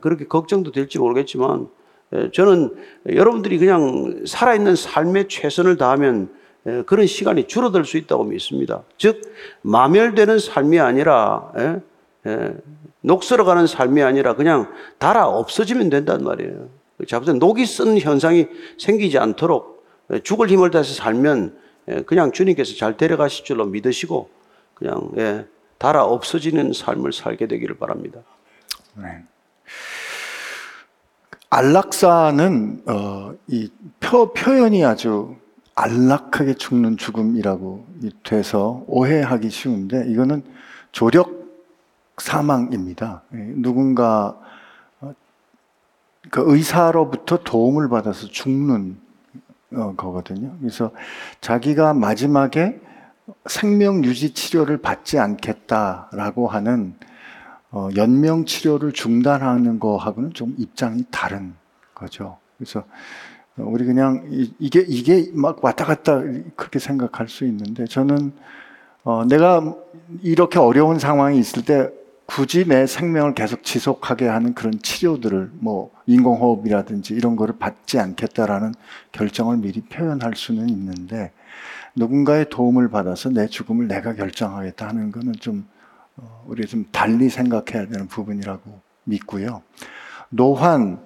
[0.00, 1.66] 그렇게 걱정도 될지 모르겠지만, 에,
[2.32, 2.74] 저는
[3.08, 6.30] 여러분들이 그냥 살아있는 삶에 최선을 다하면
[6.66, 8.82] 에, 그런 시간이 줄어들 수 있다고 믿습니다.
[8.98, 9.22] 즉,
[9.62, 11.80] 마멸되는 삶이 아니라, 에,
[12.30, 12.54] 에,
[13.02, 16.68] 녹슬어가는 삶이 아니라 그냥 달아 없어지면 된단 말이에요.
[17.06, 18.48] 잡으면 녹이 쓴 현상이
[18.78, 24.28] 생기지 않도록 에, 죽을 힘을 다해서 살면 예, 그냥 주님께서 잘 데려가실 줄로 믿으시고
[24.74, 25.46] 그냥 예,
[25.78, 28.20] 달아 없어지는 삶을 살게 되기를 바랍니다.
[28.94, 29.22] 네.
[31.56, 35.36] 안락사는 어, 이 표, 표현이 아주
[35.74, 37.86] 안락하게 죽는 죽음이라고
[38.24, 40.42] 돼서 오해하기 쉬운데 이거는
[40.92, 41.46] 조력
[42.18, 43.22] 사망입니다.
[43.32, 44.38] 예, 누군가
[45.00, 45.14] 어,
[46.30, 48.98] 그 의사로부터 도움을 받아서 죽는
[49.76, 50.54] 어, 거거든요.
[50.60, 50.90] 그래서
[51.40, 52.78] 자기가 마지막에
[53.46, 56.94] 생명 유지 치료를 받지 않겠다라고 하는
[57.76, 61.52] 어, 연명 치료를 중단하는 거하고는 좀 입장이 다른
[61.94, 62.38] 거죠.
[62.56, 62.80] 그래서
[63.58, 66.22] 어, 우리 그냥 이, 이게 이게 막 왔다 갔다
[66.56, 68.32] 그렇게 생각할 수 있는데 저는
[69.04, 69.74] 어, 내가
[70.22, 71.90] 이렇게 어려운 상황이 있을 때
[72.24, 78.72] 굳이 내 생명을 계속 지속하게 하는 그런 치료들을 뭐 인공호흡이라든지 이런 거를 받지 않겠다라는
[79.12, 81.30] 결정을 미리 표현할 수는 있는데
[81.94, 85.75] 누군가의 도움을 받아서 내 죽음을 내가 결정하겠다 하는 거는 좀 어,
[86.46, 89.62] 우리가 좀 달리 생각해야 되는 부분이라고 믿고요.
[90.30, 91.00] 노환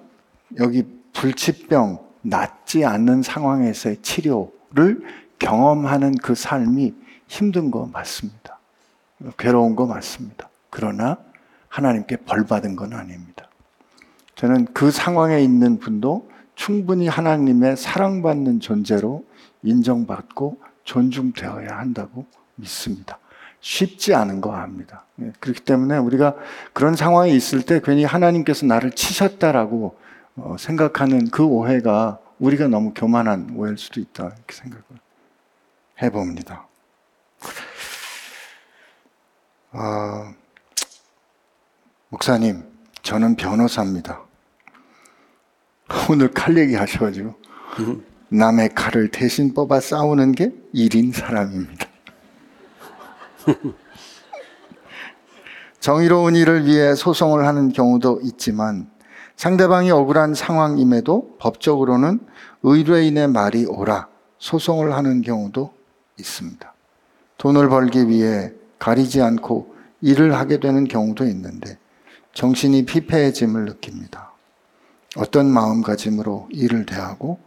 [0.59, 5.03] 여기 불치병 낫지 않는 상황에서의 치료를
[5.39, 6.93] 경험하는 그 삶이
[7.27, 8.59] 힘든 거 맞습니다.
[9.37, 10.49] 괴로운 거 맞습니다.
[10.69, 11.17] 그러나
[11.67, 13.47] 하나님께 벌 받은 건 아닙니다.
[14.35, 19.25] 저는 그 상황에 있는 분도 충분히 하나님의 사랑받는 존재로
[19.63, 22.25] 인정받고 존중되어야 한다고
[22.55, 23.19] 믿습니다.
[23.61, 25.05] 쉽지 않은 거 압니다.
[25.21, 26.35] 예, 그렇기 때문에 우리가
[26.73, 29.97] 그런 상황에 있을 때 괜히 하나님께서 나를 치셨다라고
[30.35, 34.83] 어, 생각하는 그 오해가 우리가 너무 교만한 오해일 수도 있다 이렇게 생각을
[36.01, 36.67] 해봅니다.
[39.73, 40.33] 아,
[42.09, 42.63] 목사님,
[43.03, 44.21] 저는 변호사입니다.
[46.09, 47.35] 오늘 칼 얘기 하셔가지고
[48.29, 51.80] 남의 칼을 대신 뽑아 싸우는 게 일인 사람입니다.
[55.79, 58.89] 정의로운 일을 위해 소송을 하는 경우도 있지만
[59.35, 62.19] 상대방이 억울한 상황임에도 법적으로는
[62.63, 65.73] 의뢰인의 말이 옳아 소송을 하는 경우도
[66.19, 66.73] 있습니다.
[67.37, 71.77] 돈을 벌기 위해 가리지 않고 일을 하게 되는 경우도 있는데
[72.33, 74.31] 정신이 피폐해짐을 느낍니다.
[75.17, 77.39] 어떤 마음가짐으로 일을 대하고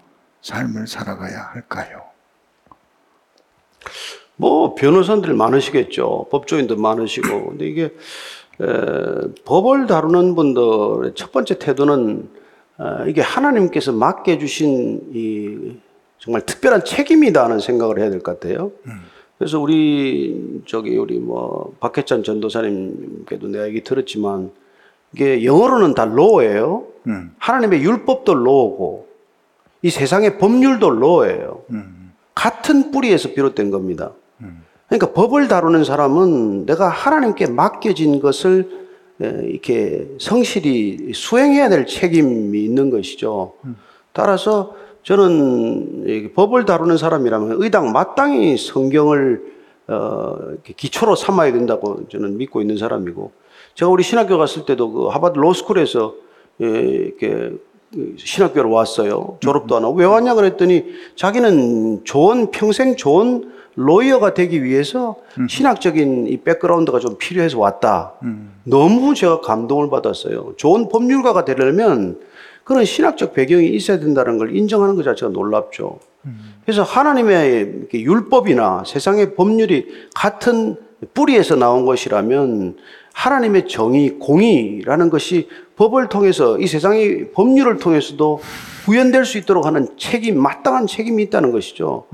[0.42, 2.03] 삶을 살아가야 할까요?
[4.37, 6.26] 뭐 변호사들 많으시겠죠.
[6.30, 7.51] 법조인도 많으시고.
[7.51, 8.66] 근데 이게 에,
[9.45, 12.28] 법을 다루는 분들의 첫 번째 태도는
[12.78, 15.76] 어, 이게 하나님께서 맡겨주신 이
[16.18, 18.72] 정말 특별한 책임이다는 생각을 해야 될 것 같아요.
[19.39, 24.51] 그래서 우리 저기 우리 뭐 박혜찬 전도사님께도 내가 얘기 들었지만
[25.12, 26.87] 이게 영어로는 다 law예요.
[27.09, 27.35] 음.
[27.39, 29.07] 하나님의 율법도 law고
[29.82, 31.62] 이 세상의 법률도 law예요.
[31.70, 32.12] 음.
[32.35, 34.12] 같은 뿌리에서 비롯된 겁니다.
[34.99, 38.68] 그러니까 법을 다루는 사람은 내가 하나님께 맡겨진 것을
[39.20, 43.55] 에, 이렇게 성실히 수행해야 될 책임이 있는 것이죠.
[44.12, 49.55] 따라서 저는 이 법을 다루는 사람이라면 의당 마땅히 성경을
[49.88, 50.36] 어,
[50.76, 53.32] 기초로 삼아야 된다고 저는 믿고 있는 사람이고
[53.74, 56.14] 제가 우리 신학교 갔을 때도 그 하버드 로스쿨에서
[56.62, 57.51] 예, 이렇게
[58.16, 59.38] 신학교로 왔어요.
[59.40, 60.84] 졸업도 안 하고 왜 왔냐 그랬더니
[61.16, 65.16] 자기는 좋은 평생 좋은 로이어가 되기 위해서
[65.49, 68.14] 신학적인 이 백그라운드가 좀 필요해서 왔다.
[68.64, 70.55] 너무 제가 감동을 받았어요.
[70.57, 72.20] 좋은 법률가가 되려면
[72.62, 75.99] 그런 신학적 배경이 있어야 된다는 걸 인정하는 것 자체가 놀랍죠.
[76.64, 80.77] 그래서 하나님의 율법이나 세상의 법률이 같은
[81.12, 82.77] 뿌리에서 나온 것이라면
[83.12, 88.41] 하나님의 정의, 공의라는 것이 법을 통해서 이 세상의 법률을 통해서도
[88.85, 92.05] 구현될 수 있도록 하는 책임, 마땅한 책임이 있다는 것이죠.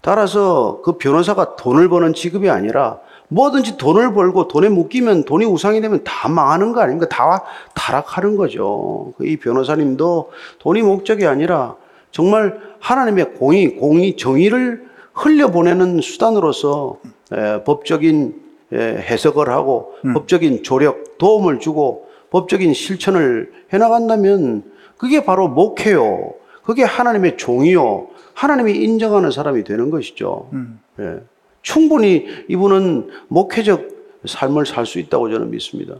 [0.00, 2.98] 따라서 그 변호사가 돈을 버는 직업이 아니라
[3.28, 7.08] 뭐든지 돈을 벌고 돈에 묶이면 돈이 우상이 되면 다 망하는 거 아닙니까?
[7.08, 9.12] 다 타락하는 거죠.
[9.20, 11.76] 이 변호사님도 돈이 목적이 아니라
[12.10, 16.98] 정말 하나님의 공의, 공의, 정의를 흘려보내는 수단으로서
[17.32, 18.34] 에, 법적인
[18.72, 24.62] 에, 해석을 하고 법적인 조력, 도움을 주고 법적인 실천을 해나간다면
[24.96, 26.34] 그게 바로 목회요.
[26.62, 28.08] 그게 하나님의 종이요.
[28.34, 30.50] 하나님이 인정하는 사람이 되는 것이죠.
[30.98, 31.20] 예.
[31.62, 33.88] 충분히 이분은 목회적
[34.26, 35.94] 삶을 살 수 있다고 저는 믿습니다.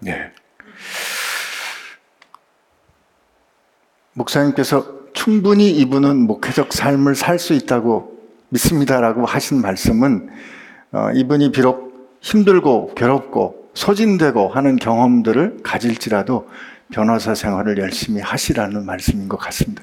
[0.00, 0.32] 네.
[4.14, 8.18] 목사님께서 충분히 이분은 목회적 삶을 살 수 있다고
[8.50, 10.28] 믿습니다라고 하신 말씀은
[10.92, 16.48] 어, 이분이 비록 힘들고 괴롭고 소진되고 하는 경험들을 가질지라도
[16.90, 19.82] 변호사 생활을 열심히 하시라는 말씀인 것 같습니다.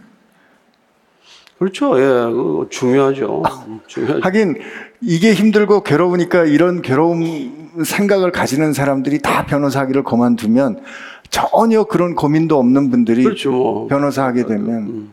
[1.58, 1.98] 그렇죠.
[2.00, 3.44] 예, 그 중요하죠.
[3.88, 4.20] 중요하죠.
[4.24, 4.60] 하긴
[5.02, 10.82] 이게 힘들고 괴로우니까 이런 괴로움 생각을 가지는 사람들이 다 변호사하기를 그만두면
[11.30, 13.52] 전혀 그런 고민도 없는 분들이 그렇죠.
[13.52, 13.88] 뭐.
[13.88, 15.10] 변호사 하게 되면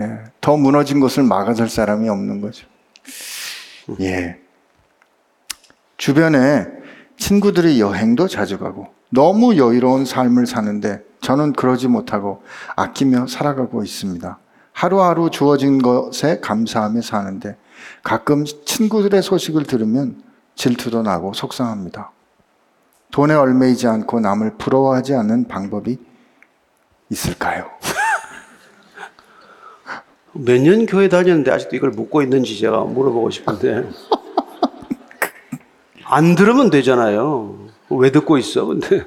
[0.00, 2.66] 예, 더 무너진 것을 막아설 사람이 없는 거죠.
[4.00, 4.38] 예.
[5.98, 6.66] 주변에
[7.18, 12.42] 친구들이 여행도 자주 가고 너무 여유로운 삶을 사는데 저는 그러지 못하고
[12.76, 14.38] 아끼며 살아가고 있습니다.
[14.72, 17.56] 하루하루 주어진 것에 감사하며 사는데
[18.02, 20.22] 가끔 친구들의 소식을 들으면
[20.56, 22.10] 질투도 나고 속상합니다.
[23.10, 25.98] 돈에 얼매이지 않고 남을 부러워하지 않는 방법이
[27.10, 27.70] 있을까요?
[30.34, 33.88] 몇 년 교회 다녔는데 아직도 이걸 묻고 있는지 제가 물어보고 싶은데
[36.04, 37.68] 안 들으면 되잖아요.
[37.90, 38.64] 왜 듣고 있어?
[38.64, 39.04] 근데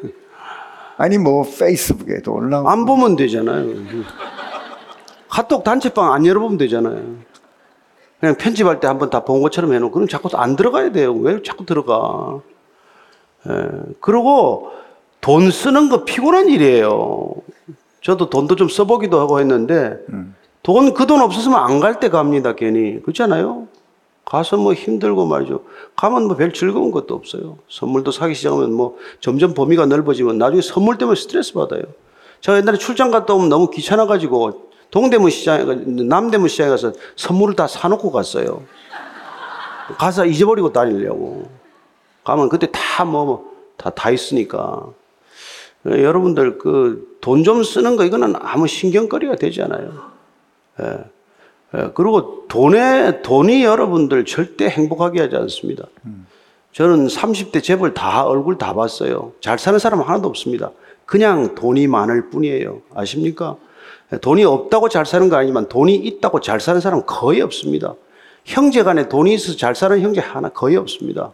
[0.97, 3.65] 아니 뭐 페이스북에도 올라오고 안 보면 되잖아요.
[5.29, 7.03] 카톡 단체방 안 열어보면 되잖아요.
[8.19, 11.13] 그냥 편집할 때 한번 다 본 것처럼 해놓고 그럼 자꾸 안 들어가야 돼요.
[11.13, 12.39] 왜 자꾸 들어가?
[13.47, 13.69] 예.
[13.99, 14.71] 그리고
[15.21, 17.33] 돈 쓰는 거 피곤한 일이에요.
[18.01, 19.97] 저도 돈도 좀 써보기도 하고 했는데
[20.63, 22.53] 돈그 돈 없었으면 안 갈 때 갑니다.
[22.53, 23.67] 괜히 그렇잖아요.
[24.25, 25.63] 가서 뭐 힘들고 말이죠.
[25.95, 27.57] 가면 뭐 별 즐거운 것도 없어요.
[27.69, 31.83] 선물도 사기 시작하면 뭐 점점 범위가 넓어지면 나중에 선물 때문에 스트레스 받아요.
[32.41, 37.67] 제가 옛날에 출장 갔다 오면 너무 귀찮아가지고 동대문 시장에, 가- 남대문 시장에 가서 선물을 다
[37.67, 38.63] 사놓고 갔어요.
[39.97, 41.47] 가서 잊어버리고 다니려고.
[42.23, 44.87] 가면 그때 다 뭐, 다, 다 있으니까.
[45.87, 49.91] 예, 여러분들 그 돈 좀 쓰는 거 이거는 아무 신경거리가 되지 않아요.
[50.81, 51.05] 예.
[51.75, 55.87] 예, 그리고 돈에, 돈이 여러분들 절대 행복하게 하지 않습니다.
[56.71, 59.31] 저는 30대 재벌 다 얼굴 다 봤어요.
[59.39, 60.71] 잘 사는 사람 하나도 없습니다.
[61.05, 62.81] 그냥 돈이 많을 뿐이에요.
[62.93, 63.57] 아십니까?
[64.13, 67.95] 예, 돈이 없다고 잘 사는 거 아니지만 돈이 있다고 잘 사는 사람 거의 없습니다.
[68.43, 71.31] 형제 간에 돈이 있어서 잘 사는 형제 하나 거의 없습니다.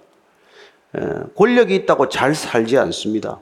[0.97, 1.01] 예,
[1.35, 3.39] 권력이 있다고 잘 살지 않습니다.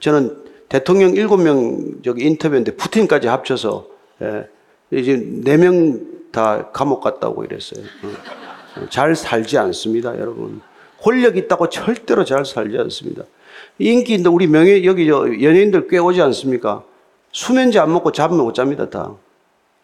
[0.00, 3.86] 저는 대통령 일곱 명 저기 인터뷰했는데 푸틴까지 합쳐서
[4.22, 4.48] 예,
[4.90, 7.82] 이제 네명 다 감옥 갔다고 이랬어요.
[8.04, 8.86] 어.
[8.90, 10.60] 잘 살지 않습니다, 여러분.
[11.00, 13.22] 권력 있다고 절대로 잘 살지 않습니다.
[13.78, 16.82] 인기인데 우리 명예 여기 저 연예인들 꽤 오지 않습니까?
[17.32, 19.14] 수면제 안 먹고 잠을 못 잡니다 다.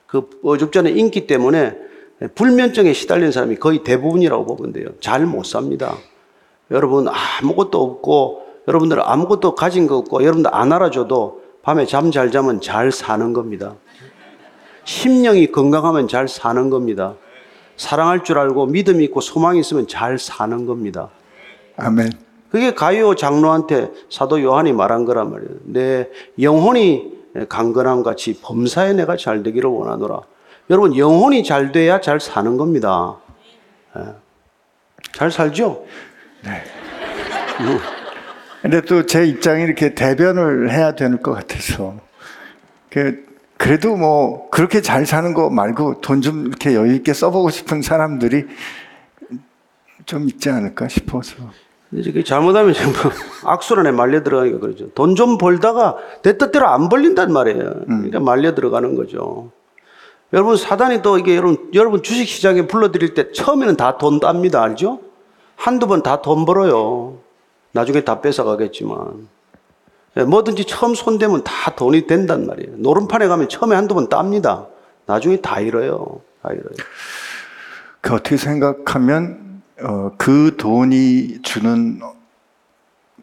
[0.07, 1.75] 그 어줍잖아 인기 때문에
[2.35, 4.89] 불면증에 시달린 사람이 거의 대부분이라고 보면 돼요.
[5.01, 5.97] 잘 못 삽니다.
[6.71, 12.61] 여러분 아무것도 없고 여러분들 아무것도 가진 거 없고 여러분들 안 알아줘도 밤에 잠 잘 자면
[12.61, 13.77] 잘 사는 겁니다.
[14.85, 17.15] 심령이 건강하면 잘 사는 겁니다.
[17.77, 21.09] 사랑할 줄 알고 믿음이 있고 소망이 있으면 잘 사는 겁니다.
[21.77, 22.11] 아멘.
[22.51, 25.51] 그게 가요 장로한테 사도 요한이 말한 거란 말이에요.
[25.65, 26.09] 내
[26.41, 27.13] 영혼이
[27.49, 30.21] 강건함 같이 범사에 내가 잘 되기를 원하노라.
[30.71, 33.17] 여러분 영혼이 잘 돼야 잘 사는 겁니다.
[33.97, 34.03] 예.
[35.13, 35.85] 잘 살죠?
[38.61, 41.97] 근데 또 제 입장이 이렇게 대변을 해야 되는 것 같아서
[42.91, 43.25] 그
[43.63, 48.45] 그래도 뭐 그렇게 잘 사는 거 말고 돈 좀 이렇게 여유 있게 써보고 싶은 사람들이
[50.05, 51.37] 좀 있지 않을까 싶어서
[51.93, 53.11] 이게 잘못하면 전부
[53.45, 54.91] 악순환에 말려 들어가니까 그러죠.
[54.95, 57.85] 돈 좀 벌다가 내 뜻대로 안 벌린단 말이에요.
[57.87, 59.53] 그러니까 말려 들어가는 거죠.
[60.33, 64.61] 여러분 사단이 또 이게 여러분 여러분 주식 시장에 불러들일 때 처음에는 다 돈 땁니다.
[64.63, 64.99] 알죠?
[65.55, 67.19] 한두 번 다 돈 벌어요.
[67.71, 69.29] 나중에 다 뺏어 가겠지만.
[70.17, 72.77] 예, 뭐든지 처음 손대면 다 돈이 된단 말이에요.
[72.77, 74.67] 노름판에 가면 처음에 한두 번 땁니다.
[75.07, 76.21] 나중에 다 잃어요.
[76.43, 76.75] 다 잃어요.
[78.01, 82.01] 그 어떻게 생각하면 어, 그 돈이 주는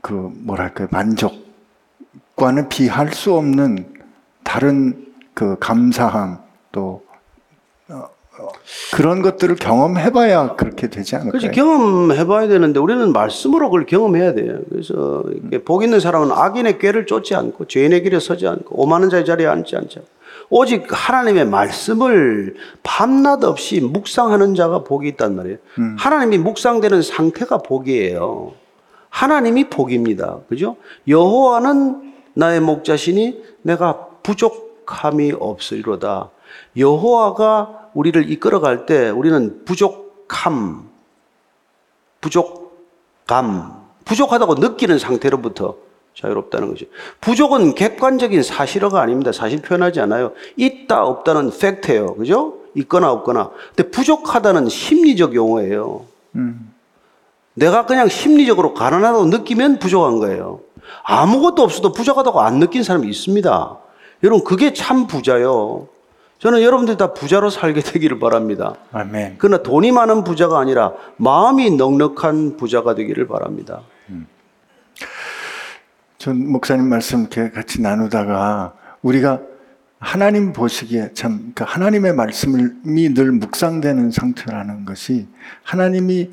[0.01, 3.93] 그 뭐랄까요 만족과는 비할 수 없는
[4.43, 6.39] 다른 그 감사함
[6.71, 7.03] 또
[8.93, 11.39] 그런 것들을 경험해봐야 그렇게 되지 않을까요?
[11.39, 14.59] 그렇지 경험해봐야 되는데 우리는 말씀으로 그걸 경험해야 돼요.
[14.69, 19.25] 그래서 이렇게 복 있는 사람은 악인의 꾀를 쫓지 않고 죄인의 길에 서지 않고 오만한 자의
[19.25, 20.01] 자리에 앉지 않죠.
[20.49, 25.57] 오직 하나님의 말씀을 밤낮 없이 묵상하는 자가 복이 있단 말이에요.
[25.97, 28.53] 하나님이 묵상되는 상태가 복이에요.
[29.09, 30.39] 하나님이 복입니다.
[30.49, 30.77] 그죠?
[31.07, 36.29] 여호와는 나의 목자시니 내가 부족함이 없으리로다.
[36.77, 40.89] 여호와가 우리를 이끌어갈 때 우리는 부족함,
[42.21, 45.75] 부족감, 부족하다고 느끼는 상태로부터
[46.15, 46.85] 자유롭다는 거죠.
[47.21, 49.31] 부족은 객관적인 사실어가 아닙니다.
[49.31, 50.33] 사실 표현하지 않아요.
[50.57, 52.15] 있다, 없다는 팩트예요.
[52.15, 52.55] 그죠?
[52.75, 53.51] 있거나 없거나.
[53.75, 56.05] 근데 부족하다는 심리적 용어예요.
[57.53, 60.61] 내가 그냥 심리적으로 가난하다고 느끼면 부족한 거예요.
[61.03, 63.77] 아무것도 없어도 부족하다고 안 느낀 사람이 있습니다.
[64.23, 65.87] 여러분, 그게 참 부자요.
[66.39, 68.75] 저는 여러분들이 다 부자로 살게 되기를 바랍니다.
[68.91, 69.35] 아멘.
[69.37, 73.81] 그러나 돈이 많은 부자가 아니라 마음이 넉넉한 부자가 되기를 바랍니다.
[76.17, 79.39] 전 목사님 말씀 이렇게 같이 나누다가 우리가
[79.99, 85.27] 하나님 보시기에 참 그러니까 하나님의 말씀이 늘 묵상되는 상태라는 것이
[85.63, 86.29] 하나님이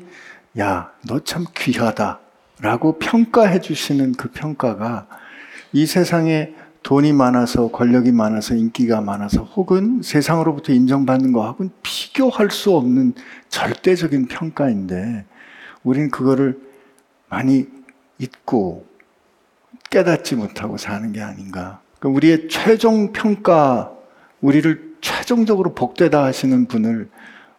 [0.59, 5.07] 야 너 참 귀하다라고 평가해 주시는 그 평가가
[5.71, 6.53] 이 세상에
[6.83, 13.13] 돈이 많아서 권력이 많아서 인기가 많아서 혹은 세상으로부터 인정받는 거하고는 비교할 수 없는
[13.49, 15.25] 절대적인 평가인데
[15.83, 16.59] 우리는 그거를
[17.29, 17.67] 많이
[18.19, 18.85] 잊고
[19.89, 21.81] 깨닫지 못하고 사는 게 아닌가.
[21.99, 23.91] 그 우리의 최종 평가,
[24.41, 27.09] 우리를 최종적으로 복되다 하시는 분을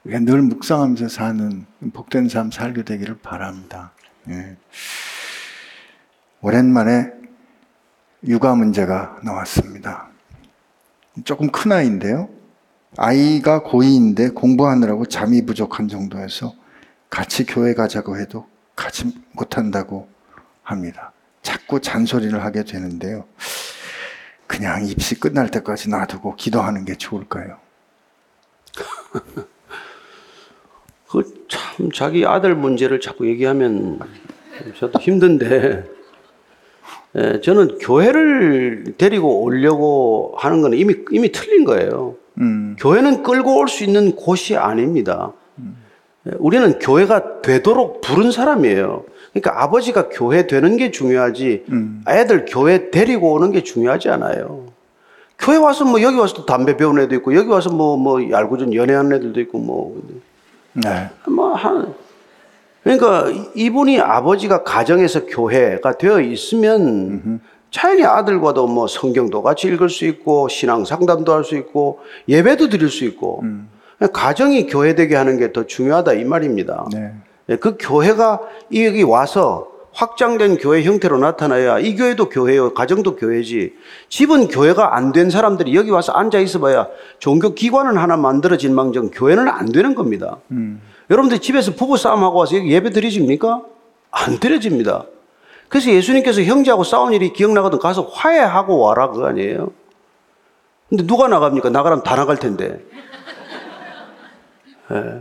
[0.05, 3.93] 늘 묵상하면서 사는 복된 삶 살게 되기를 바랍니다.
[4.29, 4.57] 예.
[6.41, 7.18] 오랜만에
[8.27, 10.09] 육아 문제가 나왔습니다.
[11.25, 12.29] 조금 큰 아이인데요.
[12.97, 16.55] 아이가 고2인데 공부하느라고 잠이 부족한 정도여서
[17.11, 20.09] 같이 교회 가자고 해도 가지 못한다고
[20.63, 21.13] 합니다.
[21.43, 23.25] 자꾸 잔소리를 하게 되는데요.
[24.47, 27.59] 그냥 입시 끝날 때까지 놔두고 기도하는 게 좋을까요?
[31.11, 31.39] 그
[31.79, 34.01] 참 자기 아들 문제를 자꾸 얘기하면
[34.79, 35.85] 저도 힘든데 예,
[37.43, 42.15] 저는 교회를 데리고 오려고 하는 건 이미 이미 틀린 거예요.
[42.41, 45.33] 음, 교회는 끌고 올 수 있는 곳이 아닙니다.
[46.27, 49.05] 예, 우리는 교회가 되도록 부른 사람이에요.
[49.33, 51.65] 그러니까 아버지가 교회 되는 게 중요하지
[52.09, 54.67] 애들 교회 데리고 오는 게 중요하지 않아요.
[55.39, 58.75] 교회 와서 뭐 여기 와서 또 담배 배우는 애도 있고 여기 와서 뭐뭐 알고 전
[58.75, 60.01] 연애하는 애들도 있고 뭐
[60.75, 61.09] 네.
[61.29, 61.95] 뭐 한,
[62.97, 70.49] 그러니까 이분이 아버지가 가정에서 교회가 되어 있으면 자연히 아들과도 뭐 성경도 같이 읽을 수 있고
[70.49, 73.43] 신앙 상담도 할 수 있고 예배도 드릴 수 있고
[74.13, 76.87] 가정이 교회 되게 하는 게 더 중요하다 이 말입니다.
[76.93, 77.13] 네.
[77.51, 78.41] 예, 그 교회가
[78.75, 83.73] 여기 와서 확장된 교회 형태로 나타나야 이 교회도 교회요, 가정도 교회지.
[84.09, 86.87] 집은 교회가 안 된 사람들이 여기 와서 앉아 있어봐야
[87.19, 90.39] 종교 기관은 하나 만들어진 망정 교회는 안 되는 겁니다.
[91.11, 93.63] 여러분들 집에서 부부 싸움하고 와서 여기 예배 드리십니까?
[94.11, 95.05] 안 드려집니다.
[95.69, 99.71] 그래서 예수님께서 형제하고 싸운 일이 기억나거든 가서 화해하고 와라 그거 아니에요.
[100.89, 101.71] 근데 누가 나갑니까?
[101.71, 102.81] 나가라면 다 나갈 텐데.
[104.93, 105.21] 예.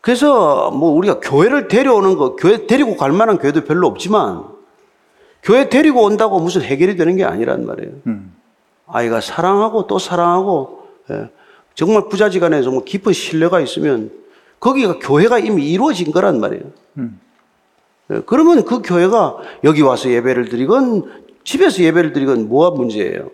[0.00, 4.44] 그래서 뭐 우리가 교회를 데려오는 거, 교회 데리고 갈 만한 교회도 별로 없지만
[5.42, 7.92] 교회 데리고 온다고 무슨 해결이 되는 게 아니란 말이에요.
[8.86, 11.30] 아이가 사랑하고 또 사랑하고 예.
[11.74, 14.10] 정말 부자지간에 정말 깊은 신뢰가 있으면
[14.60, 16.64] 거기가 교회가 이미 이루어진 거란 말이에요.
[18.10, 23.30] 예, 그러면 그 교회가 여기 와서 예배를 드리건 집에서 예배를 드리건 뭐가 문제예요?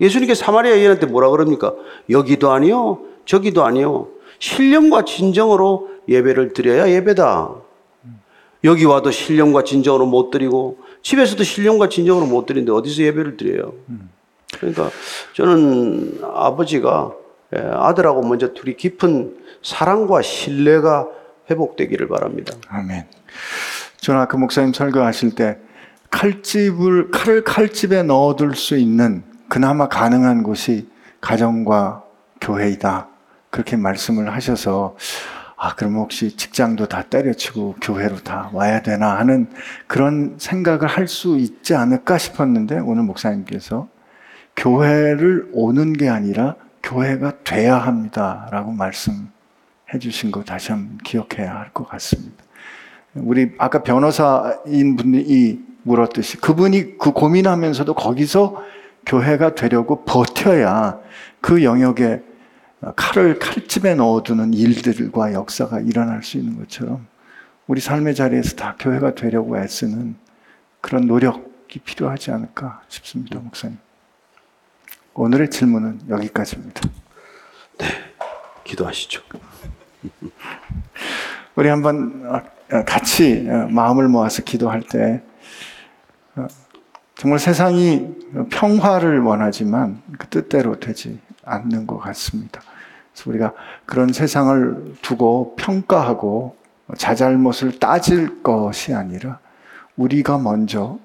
[0.00, 1.74] 예수님께 사마리아 여인한테 뭐라 그럽니까?
[2.10, 4.08] 여기도 아니요, 저기도 아니요.
[4.40, 7.54] 신령과 진정으로 예배를 드려야 예배다.
[8.64, 13.74] 여기 와도 신령과 진정으로 못 드리고 집에서도 신령과 진정으로 못 드리는데 어디서 예배를 드려요?
[14.56, 14.90] 그러니까
[15.34, 17.12] 저는 아버지가
[17.54, 21.06] 예, 아들하고 먼저 둘이 깊은 사랑과 신뢰가
[21.50, 22.54] 회복되기를 바랍니다.
[22.68, 23.06] 아멘.
[23.98, 25.58] 저는 아까 목사님 설교하실 때
[26.10, 30.88] 칼집을 칼을 칼집에 넣어둘 수 있는 그나마 가능한 곳이
[31.20, 32.04] 가정과
[32.40, 33.08] 교회이다
[33.50, 34.96] 그렇게 말씀을 하셔서
[35.56, 39.48] 아 그럼 혹시 직장도 다 때려치고 교회로 다 와야 되나 하는
[39.86, 43.88] 그런 생각을 할 수 있지 않을까 싶었는데 오늘 목사님께서
[44.56, 49.30] 교회를 오는 게 아니라 교회가 돼야 합니다라고 말씀
[49.92, 52.44] 해 주신 거 다시 한번 기억해야 할 것 같습니다.
[53.14, 58.62] 우리 아까 변호사인 분이 물었듯이 그분이 그 고민하면서도 거기서
[59.06, 61.00] 교회가 되려고 버텨야
[61.40, 62.22] 그 영역에
[62.94, 67.06] 칼을 칼집에 넣어두는 일들과 역사가 일어날 수 있는 것처럼
[67.66, 70.16] 우리 삶의 자리에서 다 교회가 되려고 애쓰는
[70.80, 73.78] 그런 노력이 필요하지 않을까 싶습니다, 목사님.
[75.14, 76.82] 오늘의 질문은 여기까지입니다.
[78.64, 79.22] 기도하시죠.
[81.54, 85.22] 우리 한번 어, 같이 어, 마음을 모아서 기도할 때
[86.36, 86.46] 어,
[87.16, 88.06] 정말 세상이
[88.50, 92.60] 평화를 원하지만 그 뜻대로 되지 않는 것 같습니다.
[93.12, 93.52] 그래서 우리가
[93.86, 96.56] 그런 세상을 두고 평가하고
[96.96, 99.40] 자잘못을 따질 것이 아니라
[99.96, 100.98] 우리가 먼저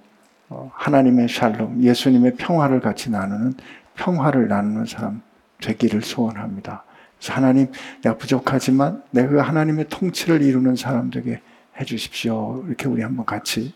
[0.73, 3.55] 하나님의 샬롬, 예수님의 평화를 같이 나누는
[3.95, 5.23] 평화를 나누는 사람
[5.61, 6.83] 되기를 소원합니다.
[7.31, 7.67] 하나님,
[8.03, 11.41] 내가 부족하지만 내가 그 하나님의 통치를 이루는 사람 되게
[11.79, 12.63] 해 주십시오.
[12.67, 13.73] 이렇게 우리 한번 같이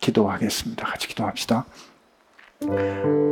[0.00, 0.84] 기도하겠습니다.
[0.86, 1.64] 같이 기도합시다.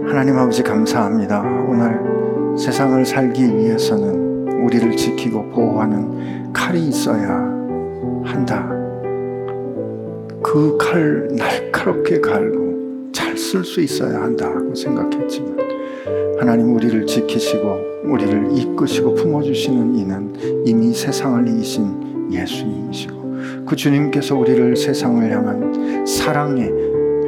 [0.09, 1.41] 하나님 아버지 감사합니다.
[1.41, 7.29] 오늘 세상을 살기 위해서는 우리를 지키고 보호하는 칼이 있어야
[8.25, 8.69] 한다.
[10.43, 15.57] 그 칼 날카롭게 갈고 잘 쓸 수 있어야 한다고 생각했지만
[16.43, 20.35] 하나님 우리를 지키시고 우리를 이끄시고 품어주시는 이는
[20.67, 26.69] 이미 세상을 이기신 예수님이시고 그 주님께서 우리를 세상을 향한 사랑의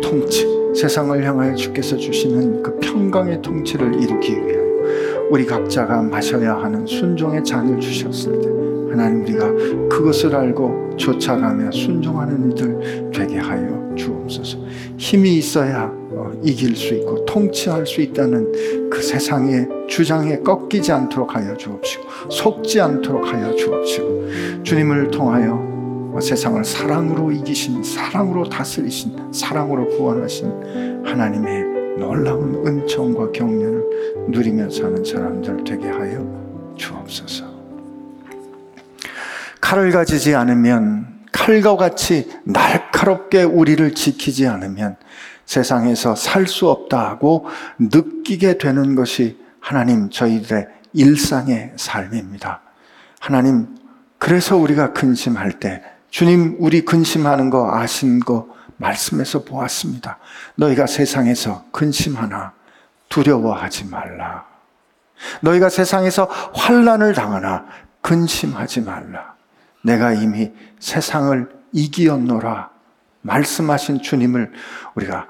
[0.03, 0.45] 통치,
[0.75, 7.79] 세상을 향하여 주께서 주시는 그 평강의 통치를 이루기 위하여 우리 각자가 마셔야 하는 순종의 잔을
[7.79, 8.49] 주셨을 때
[8.91, 14.59] 하나님 우리가 그것을 알고 쫓아가며 순종하는 이들 되게 하여 주옵소서.
[14.97, 16.04] 힘이 있어야 어,
[16.43, 23.27] 이길 수 있고 통치할 수 있다는 그 세상의 주장에 꺾이지 않도록 하여 주옵시고 속지 않도록
[23.27, 25.75] 하여 주옵시고 주님을 통하여
[26.21, 35.89] 세상을 사랑으로 이기신 사랑으로 다스리신 사랑으로 구원하신 하나님의 놀라운 은총과 경륜을 누리며 사는 사람들 되게
[35.89, 37.45] 하여 주옵소서.
[39.61, 44.97] 칼을 가지지 않으면 칼과 같이 날카롭게 우리를 지키지 않으면
[45.47, 47.47] 세상에서 살 수 없다 하고
[47.79, 52.61] 느끼게 되는 것이 하나님 저희들의 일상의 삶입니다.
[53.19, 53.67] 하나님,
[54.19, 60.19] 그래서 우리가 근심할 때 주님 우리 근심하는 거 아신 거 말씀에서 보았습니다.
[60.57, 62.53] 너희가 세상에서 근심하나
[63.09, 64.45] 두려워하지 말라.
[65.41, 66.25] 너희가 세상에서
[66.55, 67.67] 환란을 당하나
[68.03, 69.35] 근심하지 말라.
[69.83, 72.71] 내가 이미 세상을 이기었노라.
[73.23, 74.53] 말씀하신 주님을
[74.95, 75.27] 우리가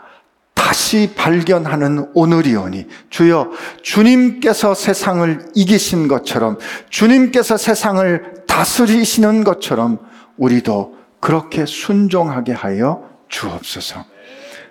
[0.64, 3.50] 다시 발견하는 오늘이오니 주여
[3.82, 6.56] 주님께서 세상을 이기신 것처럼
[6.88, 9.98] 주님께서 세상을 다스리시는 것처럼
[10.38, 14.06] 우리도 그렇게 순종하게 하여 주옵소서.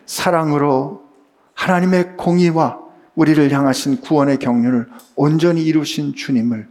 [0.08, 1.04] 사랑으로
[1.54, 2.80] 하나님의 공의와
[3.14, 6.70] 우리를 향하신 구원의 경륜을 온전히 이루신 주님을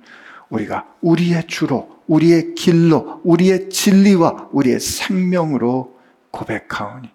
[0.48, 5.96] 우리가 우리의 주로, 우리의 길로, 우리의 진리와 우리의 생명으로
[6.32, 7.08] 고백하오니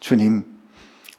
[0.00, 0.51] 주님,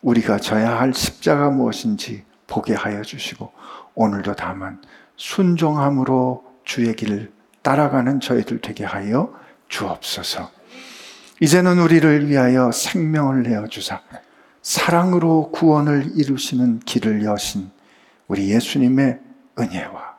[0.04, 3.51] 우리가 져야 할 십자가 무엇인지 보게 하여 주시고
[3.95, 4.82] 오늘도 다만
[5.16, 7.32] 순종함으로 주의 길을
[7.62, 9.34] 따라가는 저희들 되게 하여
[9.70, 10.51] 주옵소서.
[11.39, 14.01] 이제는 우리를 위하여 생명을 내어 주사
[14.62, 17.72] 사랑으로 구원을 이루시는 길을 여신
[18.28, 19.20] 우리 예수님의
[19.60, 20.18] 은혜와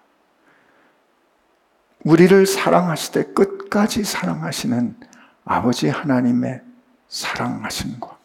[2.05, 4.97] 우리를 사랑하시되 끝까지 사랑하시는
[5.45, 6.61] 아버지 하나님의
[7.09, 8.24] 사랑하심과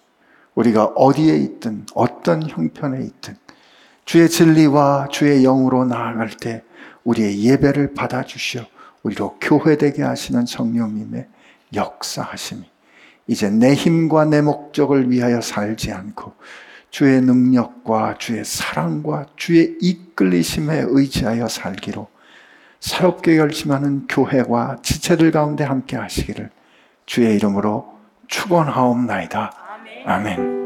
[0.60, 3.38] 우리가 어디에 있든 어떤 형편에 있든
[4.04, 6.64] 주의 진리와 주의 영으로 나아갈 때
[7.06, 8.66] 우리의 예배를 받아주시어
[9.04, 11.28] 우리로 교회되게 하시는 성령님의
[11.74, 12.70] 역사하심이
[13.28, 16.34] 이제 내 힘과 내 목적을 위하여 살지 않고
[16.90, 22.10] 주의 능력과 주의 사랑과 주의 이끌리심에 의지하여 살기로
[22.82, 26.50] 새롭게 결심하는 교회와 지체들 가운데 함께 하시기를
[27.06, 27.98] 주의 이름으로
[28.28, 29.69] 축원하옵나이다.
[30.06, 30.59] 아멘.